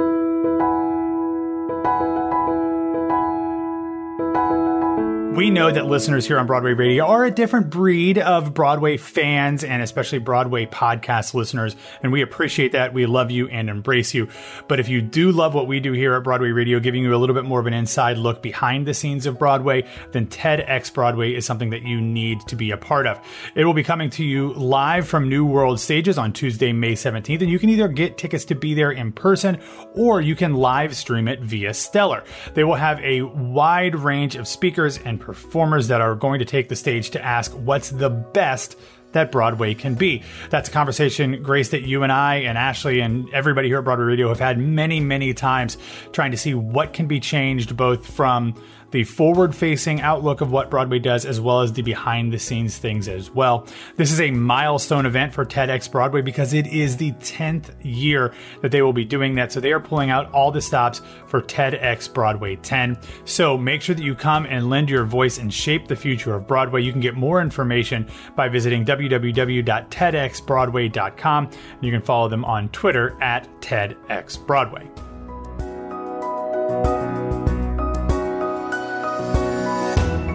We 5.41 5.49
know 5.49 5.71
that 5.71 5.87
listeners 5.87 6.27
here 6.27 6.37
on 6.37 6.45
Broadway 6.45 6.73
Radio 6.73 7.03
are 7.07 7.25
a 7.25 7.31
different 7.31 7.71
breed 7.71 8.19
of 8.19 8.53
Broadway 8.53 8.97
fans 8.97 9.63
and 9.63 9.81
especially 9.81 10.19
Broadway 10.19 10.67
podcast 10.67 11.33
listeners, 11.33 11.75
and 12.03 12.11
we 12.11 12.21
appreciate 12.21 12.73
that. 12.73 12.93
We 12.93 13.07
love 13.07 13.31
you 13.31 13.47
and 13.47 13.67
embrace 13.67 14.13
you. 14.13 14.27
But 14.67 14.79
if 14.79 14.87
you 14.87 15.01
do 15.01 15.31
love 15.31 15.55
what 15.55 15.65
we 15.65 15.79
do 15.79 15.93
here 15.93 16.13
at 16.13 16.23
Broadway 16.23 16.49
Radio, 16.49 16.79
giving 16.79 17.01
you 17.01 17.15
a 17.15 17.17
little 17.17 17.33
bit 17.33 17.43
more 17.43 17.59
of 17.59 17.65
an 17.65 17.73
inside 17.73 18.19
look 18.19 18.43
behind 18.43 18.85
the 18.85 18.93
scenes 18.93 19.25
of 19.25 19.39
Broadway, 19.39 19.83
then 20.11 20.27
TEDx 20.27 20.93
Broadway 20.93 21.33
is 21.33 21.43
something 21.43 21.71
that 21.71 21.81
you 21.81 21.99
need 21.99 22.41
to 22.41 22.55
be 22.55 22.69
a 22.69 22.77
part 22.77 23.07
of. 23.07 23.19
It 23.55 23.65
will 23.65 23.73
be 23.73 23.83
coming 23.83 24.11
to 24.11 24.23
you 24.23 24.53
live 24.53 25.07
from 25.07 25.27
New 25.27 25.43
World 25.43 25.79
Stages 25.79 26.19
on 26.19 26.33
Tuesday, 26.33 26.71
May 26.71 26.93
17th, 26.93 27.41
and 27.41 27.49
you 27.49 27.57
can 27.57 27.69
either 27.69 27.87
get 27.87 28.15
tickets 28.15 28.45
to 28.45 28.53
be 28.53 28.75
there 28.75 28.91
in 28.91 29.11
person 29.11 29.59
or 29.95 30.21
you 30.21 30.35
can 30.35 30.53
live 30.53 30.95
stream 30.95 31.27
it 31.27 31.39
via 31.39 31.73
Stellar. 31.73 32.23
They 32.53 32.63
will 32.63 32.75
have 32.75 32.99
a 32.99 33.23
wide 33.23 33.95
range 33.95 34.35
of 34.35 34.47
speakers 34.47 34.99
and 34.99 35.19
performers 35.33 35.87
that 35.89 36.01
are 36.01 36.15
going 36.15 36.39
to 36.39 36.45
take 36.45 36.69
the 36.69 36.75
stage 36.75 37.11
to 37.11 37.23
ask 37.23 37.51
what's 37.51 37.89
the 37.89 38.09
best 38.09 38.77
that 39.11 39.31
Broadway 39.31 39.73
can 39.73 39.95
be. 39.95 40.23
That's 40.49 40.69
a 40.69 40.71
conversation, 40.71 41.43
Grace, 41.43 41.69
that 41.69 41.81
you 41.81 42.03
and 42.03 42.11
I 42.11 42.35
and 42.35 42.57
Ashley 42.57 43.01
and 43.01 43.31
everybody 43.33 43.67
here 43.67 43.79
at 43.79 43.83
Broadway 43.83 44.05
Radio 44.05 44.29
have 44.29 44.39
had 44.39 44.57
many, 44.57 44.99
many 44.99 45.33
times 45.33 45.77
trying 46.13 46.31
to 46.31 46.37
see 46.37 46.53
what 46.53 46.93
can 46.93 47.07
be 47.07 47.19
changed 47.19 47.75
both 47.75 48.05
from 48.05 48.55
the 48.91 49.03
forward 49.03 49.55
facing 49.55 50.01
outlook 50.01 50.41
of 50.41 50.51
what 50.51 50.69
Broadway 50.69 50.99
does, 50.99 51.25
as 51.25 51.41
well 51.41 51.61
as 51.61 51.73
the 51.73 51.81
behind 51.81 52.31
the 52.31 52.39
scenes 52.39 52.77
things 52.77 53.07
as 53.07 53.31
well. 53.31 53.65
This 53.97 54.11
is 54.11 54.21
a 54.21 54.31
milestone 54.31 55.05
event 55.05 55.33
for 55.33 55.45
TEDx 55.45 55.91
Broadway 55.91 56.21
because 56.21 56.53
it 56.53 56.67
is 56.67 56.97
the 56.97 57.11
10th 57.13 57.73
year 57.81 58.33
that 58.61 58.71
they 58.71 58.81
will 58.81 58.93
be 58.93 59.05
doing 59.05 59.35
that. 59.35 59.51
So 59.51 59.59
they 59.59 59.73
are 59.73 59.79
pulling 59.79 60.09
out 60.09 60.33
all 60.33 60.51
the 60.51 60.61
stops 60.61 61.01
for 61.27 61.41
TEDx 61.41 62.11
Broadway 62.13 62.55
10. 62.57 62.97
So 63.25 63.57
make 63.57 63.81
sure 63.81 63.95
that 63.95 64.03
you 64.03 64.13
come 64.15 64.45
and 64.45 64.69
lend 64.69 64.89
your 64.89 65.05
voice 65.05 65.37
and 65.37 65.53
shape 65.53 65.87
the 65.87 65.95
future 65.95 66.35
of 66.35 66.47
Broadway. 66.47 66.83
You 66.83 66.91
can 66.91 66.99
get 67.01 67.15
more 67.15 67.41
information 67.41 68.07
by 68.35 68.49
visiting 68.49 68.85
www.tedxbroadway.com. 68.85 71.49
You 71.81 71.91
can 71.91 72.01
follow 72.01 72.29
them 72.29 72.45
on 72.45 72.69
Twitter 72.69 73.17
at 73.21 73.47
TEDxBroadway. 73.61 75.10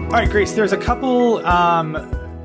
All 0.07 0.13
right, 0.13 0.29
Grace, 0.29 0.53
there's 0.53 0.71
a 0.71 0.77
couple 0.77 1.45
um, 1.45 1.93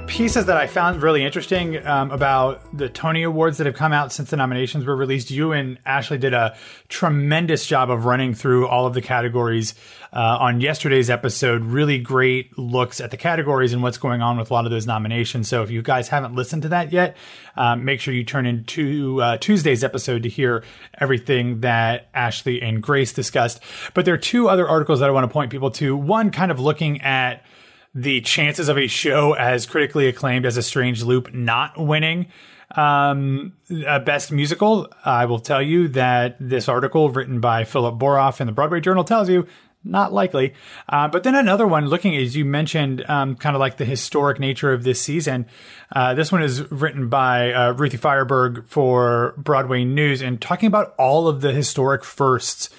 pieces 0.07 0.47
that 0.47 0.57
I 0.57 0.67
found 0.67 1.03
really 1.03 1.25
interesting 1.25 1.85
um, 1.87 2.11
about 2.11 2.77
the 2.77 2.89
Tony 2.89 3.23
Awards 3.23 3.59
that 3.59 3.67
have 3.67 3.75
come 3.75 3.93
out 3.93 4.13
since 4.13 4.31
the 4.31 4.37
nominations 4.37 4.85
were 4.85 4.95
released. 4.95 5.31
You 5.31 5.53
and 5.53 5.79
Ashley 5.87 6.19
did 6.19 6.35
a 6.35 6.57
tremendous 6.89 7.67
job 7.67 7.91
of 7.91 8.05
running 8.05 8.35
through 8.35 8.67
all 8.69 8.87
of 8.87 8.95
the 8.95 9.01
categories 9.01 9.75
uh, 10.13 10.37
on 10.41 10.61
yesterday's 10.61 11.09
episode. 11.09 11.63
Really 11.63 11.99
great 11.99 12.59
looks 12.59 13.01
at 13.01 13.11
the 13.11 13.17
categories 13.17 13.73
and 13.73 13.83
what's 13.83 13.99
going 13.99 14.21
on 14.21 14.37
with 14.37 14.51
a 14.51 14.55
lot 14.55 14.65
of 14.65 14.71
those 14.71 14.87
nominations. 14.87 15.49
So 15.49 15.63
if 15.63 15.71
you 15.71 15.83
guys 15.83 16.09
haven't 16.09 16.35
listened 16.35 16.63
to 16.63 16.69
that 16.69 16.93
yet, 16.93 17.17
um, 17.57 17.85
make 17.85 18.01
sure 18.01 18.13
you 18.13 18.25
turn 18.25 18.45
into 18.45 19.23
uh, 19.23 19.39
Tuesday's 19.39 19.83
episode 19.83 20.25
to 20.25 20.29
hear 20.29 20.65
everything 21.01 21.61
that 21.61 22.09
Ashley 22.13 22.61
and 22.61 22.83
Grace 22.83 23.13
discussed. 23.13 23.61
But 23.95 24.05
there 24.05 24.15
are 24.15 24.19
two 24.19 24.49
other 24.49 24.69
articles 24.69 25.01
that 25.01 25.09
I 25.09 25.13
want 25.13 25.25
to 25.25 25.33
point 25.33 25.51
people 25.51 25.71
to. 25.73 25.97
One 25.97 26.31
kind 26.31 26.51
of 26.51 26.61
looking 26.61 27.01
at 27.01 27.45
the 27.95 28.21
chances 28.23 28.69
of 28.69 28.79
a 28.79 28.87
show 28.87 29.35
as 29.35 29.67
critically 29.67 30.09
acclaimed 30.09 30.47
as 30.47 30.57
a 30.57 30.63
strange 30.63 31.03
loop 31.03 31.33
not 31.33 31.79
winning 31.79 32.27
um, 32.75 33.53
a 33.87 34.01
best 34.01 34.33
musical 34.33 34.93
i 35.05 35.25
will 35.25 35.41
tell 35.41 35.63
you 35.63 35.89
that 35.89 36.37
this 36.41 36.69
article 36.69 37.11
written 37.11 37.41
by 37.41 37.65
philip 37.65 37.99
boroff 37.99 38.41
in 38.41 38.47
the 38.47 38.53
broadway 38.53 38.81
journal 38.81 39.05
tells 39.05 39.29
you 39.29 39.47
not 39.85 40.13
likely. 40.13 40.55
Uh, 40.89 41.09
but 41.09 41.23
then 41.25 41.35
another 41.35 41.67
one, 41.67 41.87
looking 41.87 42.17
as 42.17 42.37
you 42.37 42.45
mentioned, 42.45 43.05
um, 43.09 43.35
kind 43.37 43.57
of 43.57 43.61
like 43.61 43.77
the 43.77 43.85
historic 43.85 44.39
nature 44.39 44.73
of 44.73 44.85
this 44.85 45.01
season. 45.01 45.47
Uh, 45.95 46.15
this 46.15 46.31
one 46.31 46.43
is 46.43 46.71
written 46.71 47.09
by 47.09 47.53
uh, 47.53 47.73
Ruthie 47.73 47.97
Fierberg 47.97 48.67
for 48.67 49.35
Broadway 49.37 49.85
News 49.85 50.23
and 50.23 50.41
talking 50.41 50.67
about 50.67 50.95
all 50.99 51.29
of 51.29 51.41
the 51.41 51.53
historic 51.53 52.05
firsts 52.05 52.71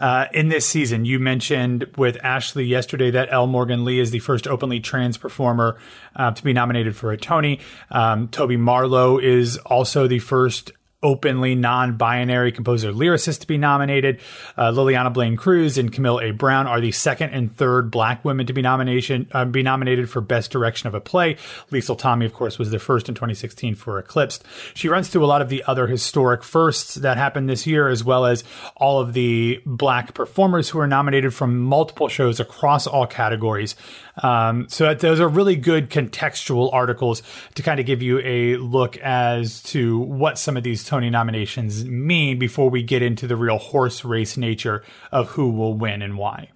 uh, 0.00 0.26
in 0.32 0.48
this 0.48 0.66
season, 0.66 1.04
you 1.04 1.18
mentioned 1.18 1.86
with 1.96 2.16
Ashley 2.24 2.64
yesterday 2.64 3.10
that 3.10 3.28
L. 3.30 3.46
Morgan 3.46 3.84
Lee 3.84 4.00
is 4.00 4.10
the 4.10 4.18
first 4.18 4.48
openly 4.48 4.80
trans 4.80 5.18
performer 5.18 5.78
uh, 6.16 6.32
to 6.32 6.42
be 6.42 6.52
nominated 6.52 6.96
for 6.96 7.12
a 7.12 7.16
Tony. 7.16 7.60
Um, 7.90 8.28
Toby 8.28 8.56
Marlow 8.56 9.18
is 9.18 9.58
also 9.58 10.08
the 10.08 10.18
first 10.18 10.72
openly 11.02 11.54
non-binary 11.54 12.52
composer 12.52 12.92
lyricist 12.92 13.40
to 13.40 13.46
be 13.46 13.56
nominated. 13.56 14.20
Uh, 14.56 14.70
Lileana 14.70 15.12
Blain-Cruz 15.12 15.78
and 15.78 15.92
Camille 15.92 16.20
A. 16.20 16.30
Brown 16.30 16.66
are 16.66 16.80
the 16.80 16.92
second 16.92 17.30
and 17.30 17.54
third 17.54 17.90
black 17.90 18.24
women 18.24 18.46
to 18.46 18.52
be 18.52 18.62
nomination 18.62 19.26
uh, 19.32 19.44
be 19.44 19.62
nominated 19.62 20.10
for 20.10 20.20
best 20.20 20.50
direction 20.50 20.88
of 20.88 20.94
a 20.94 21.00
play. 21.00 21.36
Liesl 21.70 21.98
Tommy, 21.98 22.26
of 22.26 22.34
course, 22.34 22.58
was 22.58 22.70
the 22.70 22.78
first 22.78 23.08
in 23.08 23.14
2016 23.14 23.74
for 23.74 23.98
Eclipsed. 23.98 24.44
She 24.74 24.88
runs 24.88 25.08
through 25.08 25.24
a 25.24 25.26
lot 25.26 25.42
of 25.42 25.48
the 25.48 25.64
other 25.66 25.86
historic 25.86 26.42
firsts 26.42 26.96
that 26.96 27.16
happened 27.16 27.48
this 27.48 27.66
year, 27.66 27.88
as 27.88 28.04
well 28.04 28.26
as 28.26 28.44
all 28.76 29.00
of 29.00 29.12
the 29.12 29.60
black 29.64 30.14
performers 30.14 30.68
who 30.68 30.78
are 30.78 30.86
nominated 30.86 31.32
from 31.34 31.58
multiple 31.58 32.08
shows 32.08 32.40
across 32.40 32.86
all 32.86 33.06
categories. 33.06 33.74
Um, 34.22 34.68
so 34.68 34.92
those 34.94 35.20
are 35.20 35.28
really 35.28 35.56
good 35.56 35.90
contextual 35.90 36.72
articles 36.72 37.22
to 37.54 37.62
kind 37.62 37.80
of 37.80 37.86
give 37.86 38.02
you 38.02 38.20
a 38.20 38.56
look 38.56 38.96
as 38.98 39.62
to 39.64 39.98
what 39.98 40.38
some 40.38 40.56
of 40.56 40.62
these 40.62 40.84
Tony 40.90 41.08
nominations 41.08 41.84
mean 41.84 42.36
before 42.36 42.68
we 42.68 42.82
get 42.82 43.00
into 43.00 43.28
the 43.28 43.36
real 43.36 43.58
horse 43.58 44.04
race 44.04 44.36
nature 44.36 44.82
of 45.12 45.28
who 45.28 45.48
will 45.48 45.72
win 45.72 46.02
and 46.02 46.18
why. 46.18 46.48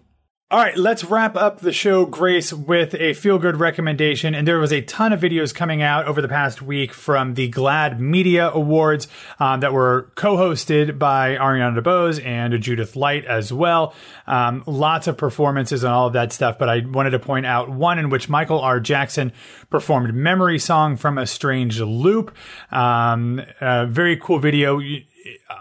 All 0.55 0.61
right, 0.61 0.77
let's 0.77 1.03
wrap 1.03 1.35
up 1.35 1.59
the 1.59 1.73
show, 1.73 2.07
Grace, 2.07 2.53
with 2.53 2.95
a 2.95 3.15
feel 3.15 3.41
good 3.41 3.57
recommendation. 3.57 4.37
And 4.37 4.47
there 4.47 4.61
was 4.61 4.73
a 4.73 4.83
ton 4.83 5.13
of 5.13 5.19
videos 5.19 5.53
coming 5.53 5.83
out 5.83 6.07
over 6.07 6.23
the 6.23 6.29
past 6.29 6.63
week 6.63 6.95
from 6.95 7.35
the 7.35 7.51
GLAAD 7.51 7.99
Media 7.99 8.51
Awards 8.51 9.09
um, 9.41 9.59
that 9.59 9.73
were 9.73 10.13
co 10.15 10.37
hosted 10.37 10.97
by 10.97 11.35
Ariana 11.35 11.77
DeBose 11.77 12.25
and 12.25 12.63
Judith 12.63 12.95
Light 12.95 13.25
as 13.25 13.53
well. 13.53 13.95
Um, 14.29 14.63
lots 14.69 15.09
of 15.09 15.17
performances 15.17 15.83
and 15.83 15.93
all 15.93 16.07
of 16.07 16.13
that 16.13 16.33
stuff. 16.33 16.57
But 16.57 16.69
I 16.69 16.83
wanted 16.87 17.11
to 17.11 17.19
point 17.19 17.47
out 17.47 17.69
one 17.69 17.99
in 17.99 18.09
which 18.09 18.29
Michael 18.29 18.61
R. 18.61 18.79
Jackson 18.79 19.33
performed 19.71 20.15
Memory 20.15 20.61
Song 20.61 20.97
from 20.97 21.19
a 21.19 21.27
Strange 21.27 21.81
Loop. 21.81 22.33
Um, 22.71 23.43
very 23.61 24.17
cool 24.19 24.39
video 24.39 24.81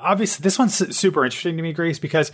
obviously 0.02 0.44
this 0.44 0.60
one's 0.60 0.76
super 0.96 1.24
interesting 1.24 1.58
to 1.58 1.64
me 1.64 1.74
grace 1.74 2.00
because 2.00 2.32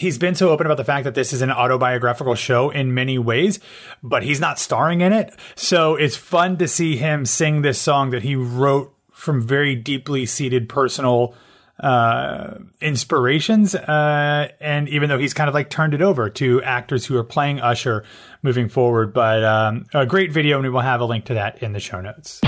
he's 0.00 0.18
been 0.18 0.34
so 0.34 0.48
open 0.48 0.66
about 0.66 0.78
the 0.78 0.84
fact 0.84 1.04
that 1.04 1.14
this 1.14 1.32
is 1.32 1.42
an 1.42 1.50
autobiographical 1.50 2.34
show 2.34 2.70
in 2.70 2.94
many 2.94 3.18
ways, 3.18 3.60
but 4.02 4.22
he's 4.22 4.40
not 4.40 4.58
starring 4.58 5.02
in 5.02 5.12
it. 5.12 5.34
So 5.54 5.94
it's 5.96 6.16
fun 6.16 6.56
to 6.58 6.66
see 6.66 6.96
him 6.96 7.26
sing 7.26 7.62
this 7.62 7.78
song 7.78 8.10
that 8.10 8.22
he 8.22 8.34
wrote 8.34 8.94
from 9.12 9.42
very 9.42 9.76
deeply 9.76 10.24
seated 10.24 10.68
personal 10.68 11.34
uh, 11.78 12.54
inspirations. 12.80 13.74
Uh, 13.74 14.48
and 14.60 14.88
even 14.88 15.08
though 15.08 15.18
he's 15.18 15.34
kind 15.34 15.48
of 15.48 15.54
like 15.54 15.70
turned 15.70 15.94
it 15.94 16.02
over 16.02 16.30
to 16.30 16.62
actors 16.62 17.06
who 17.06 17.16
are 17.16 17.24
playing 17.24 17.60
Usher 17.60 18.04
moving 18.42 18.68
forward, 18.68 19.12
but 19.12 19.44
um, 19.44 19.86
a 19.92 20.06
great 20.06 20.32
video, 20.32 20.56
and 20.56 20.64
we 20.64 20.70
will 20.70 20.80
have 20.80 21.00
a 21.00 21.06
link 21.06 21.26
to 21.26 21.34
that 21.34 21.62
in 21.62 21.72
the 21.72 21.80
show 21.80 22.00
notes. 22.00 22.40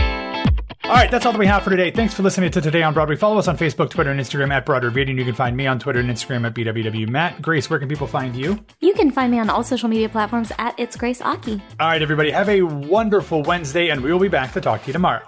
All 0.92 0.98
right, 0.98 1.10
that's 1.10 1.24
all 1.24 1.32
that 1.32 1.38
we 1.38 1.46
have 1.46 1.62
for 1.62 1.70
today. 1.70 1.90
Thanks 1.90 2.12
for 2.12 2.22
listening 2.22 2.50
to 2.50 2.60
Today 2.60 2.82
on 2.82 2.92
Broadway. 2.92 3.16
Follow 3.16 3.38
us 3.38 3.48
on 3.48 3.56
Facebook, 3.56 3.88
Twitter, 3.88 4.10
and 4.10 4.20
Instagram 4.20 4.52
at 4.52 4.66
Broadway 4.66 4.90
Radio. 4.90 5.14
You 5.14 5.24
can 5.24 5.34
find 5.34 5.56
me 5.56 5.66
on 5.66 5.78
Twitter 5.78 6.00
and 6.00 6.10
Instagram 6.10 6.46
at 6.46 6.52
BWW 6.52 7.08
Matt. 7.08 7.40
Grace, 7.40 7.70
where 7.70 7.78
can 7.78 7.88
people 7.88 8.06
find 8.06 8.36
you? 8.36 8.62
You 8.80 8.92
can 8.92 9.10
find 9.10 9.32
me 9.32 9.38
on 9.38 9.48
all 9.48 9.64
social 9.64 9.88
media 9.88 10.10
platforms 10.10 10.52
at 10.58 10.78
It's 10.78 10.94
Grace 10.96 11.22
Aki. 11.22 11.62
All 11.80 11.88
right, 11.88 12.02
everybody, 12.02 12.30
have 12.30 12.50
a 12.50 12.60
wonderful 12.60 13.42
Wednesday, 13.42 13.88
and 13.88 14.02
we 14.02 14.12
will 14.12 14.20
be 14.20 14.28
back 14.28 14.52
to 14.52 14.60
talk 14.60 14.82
to 14.82 14.88
you 14.88 14.92
tomorrow. 14.92 15.22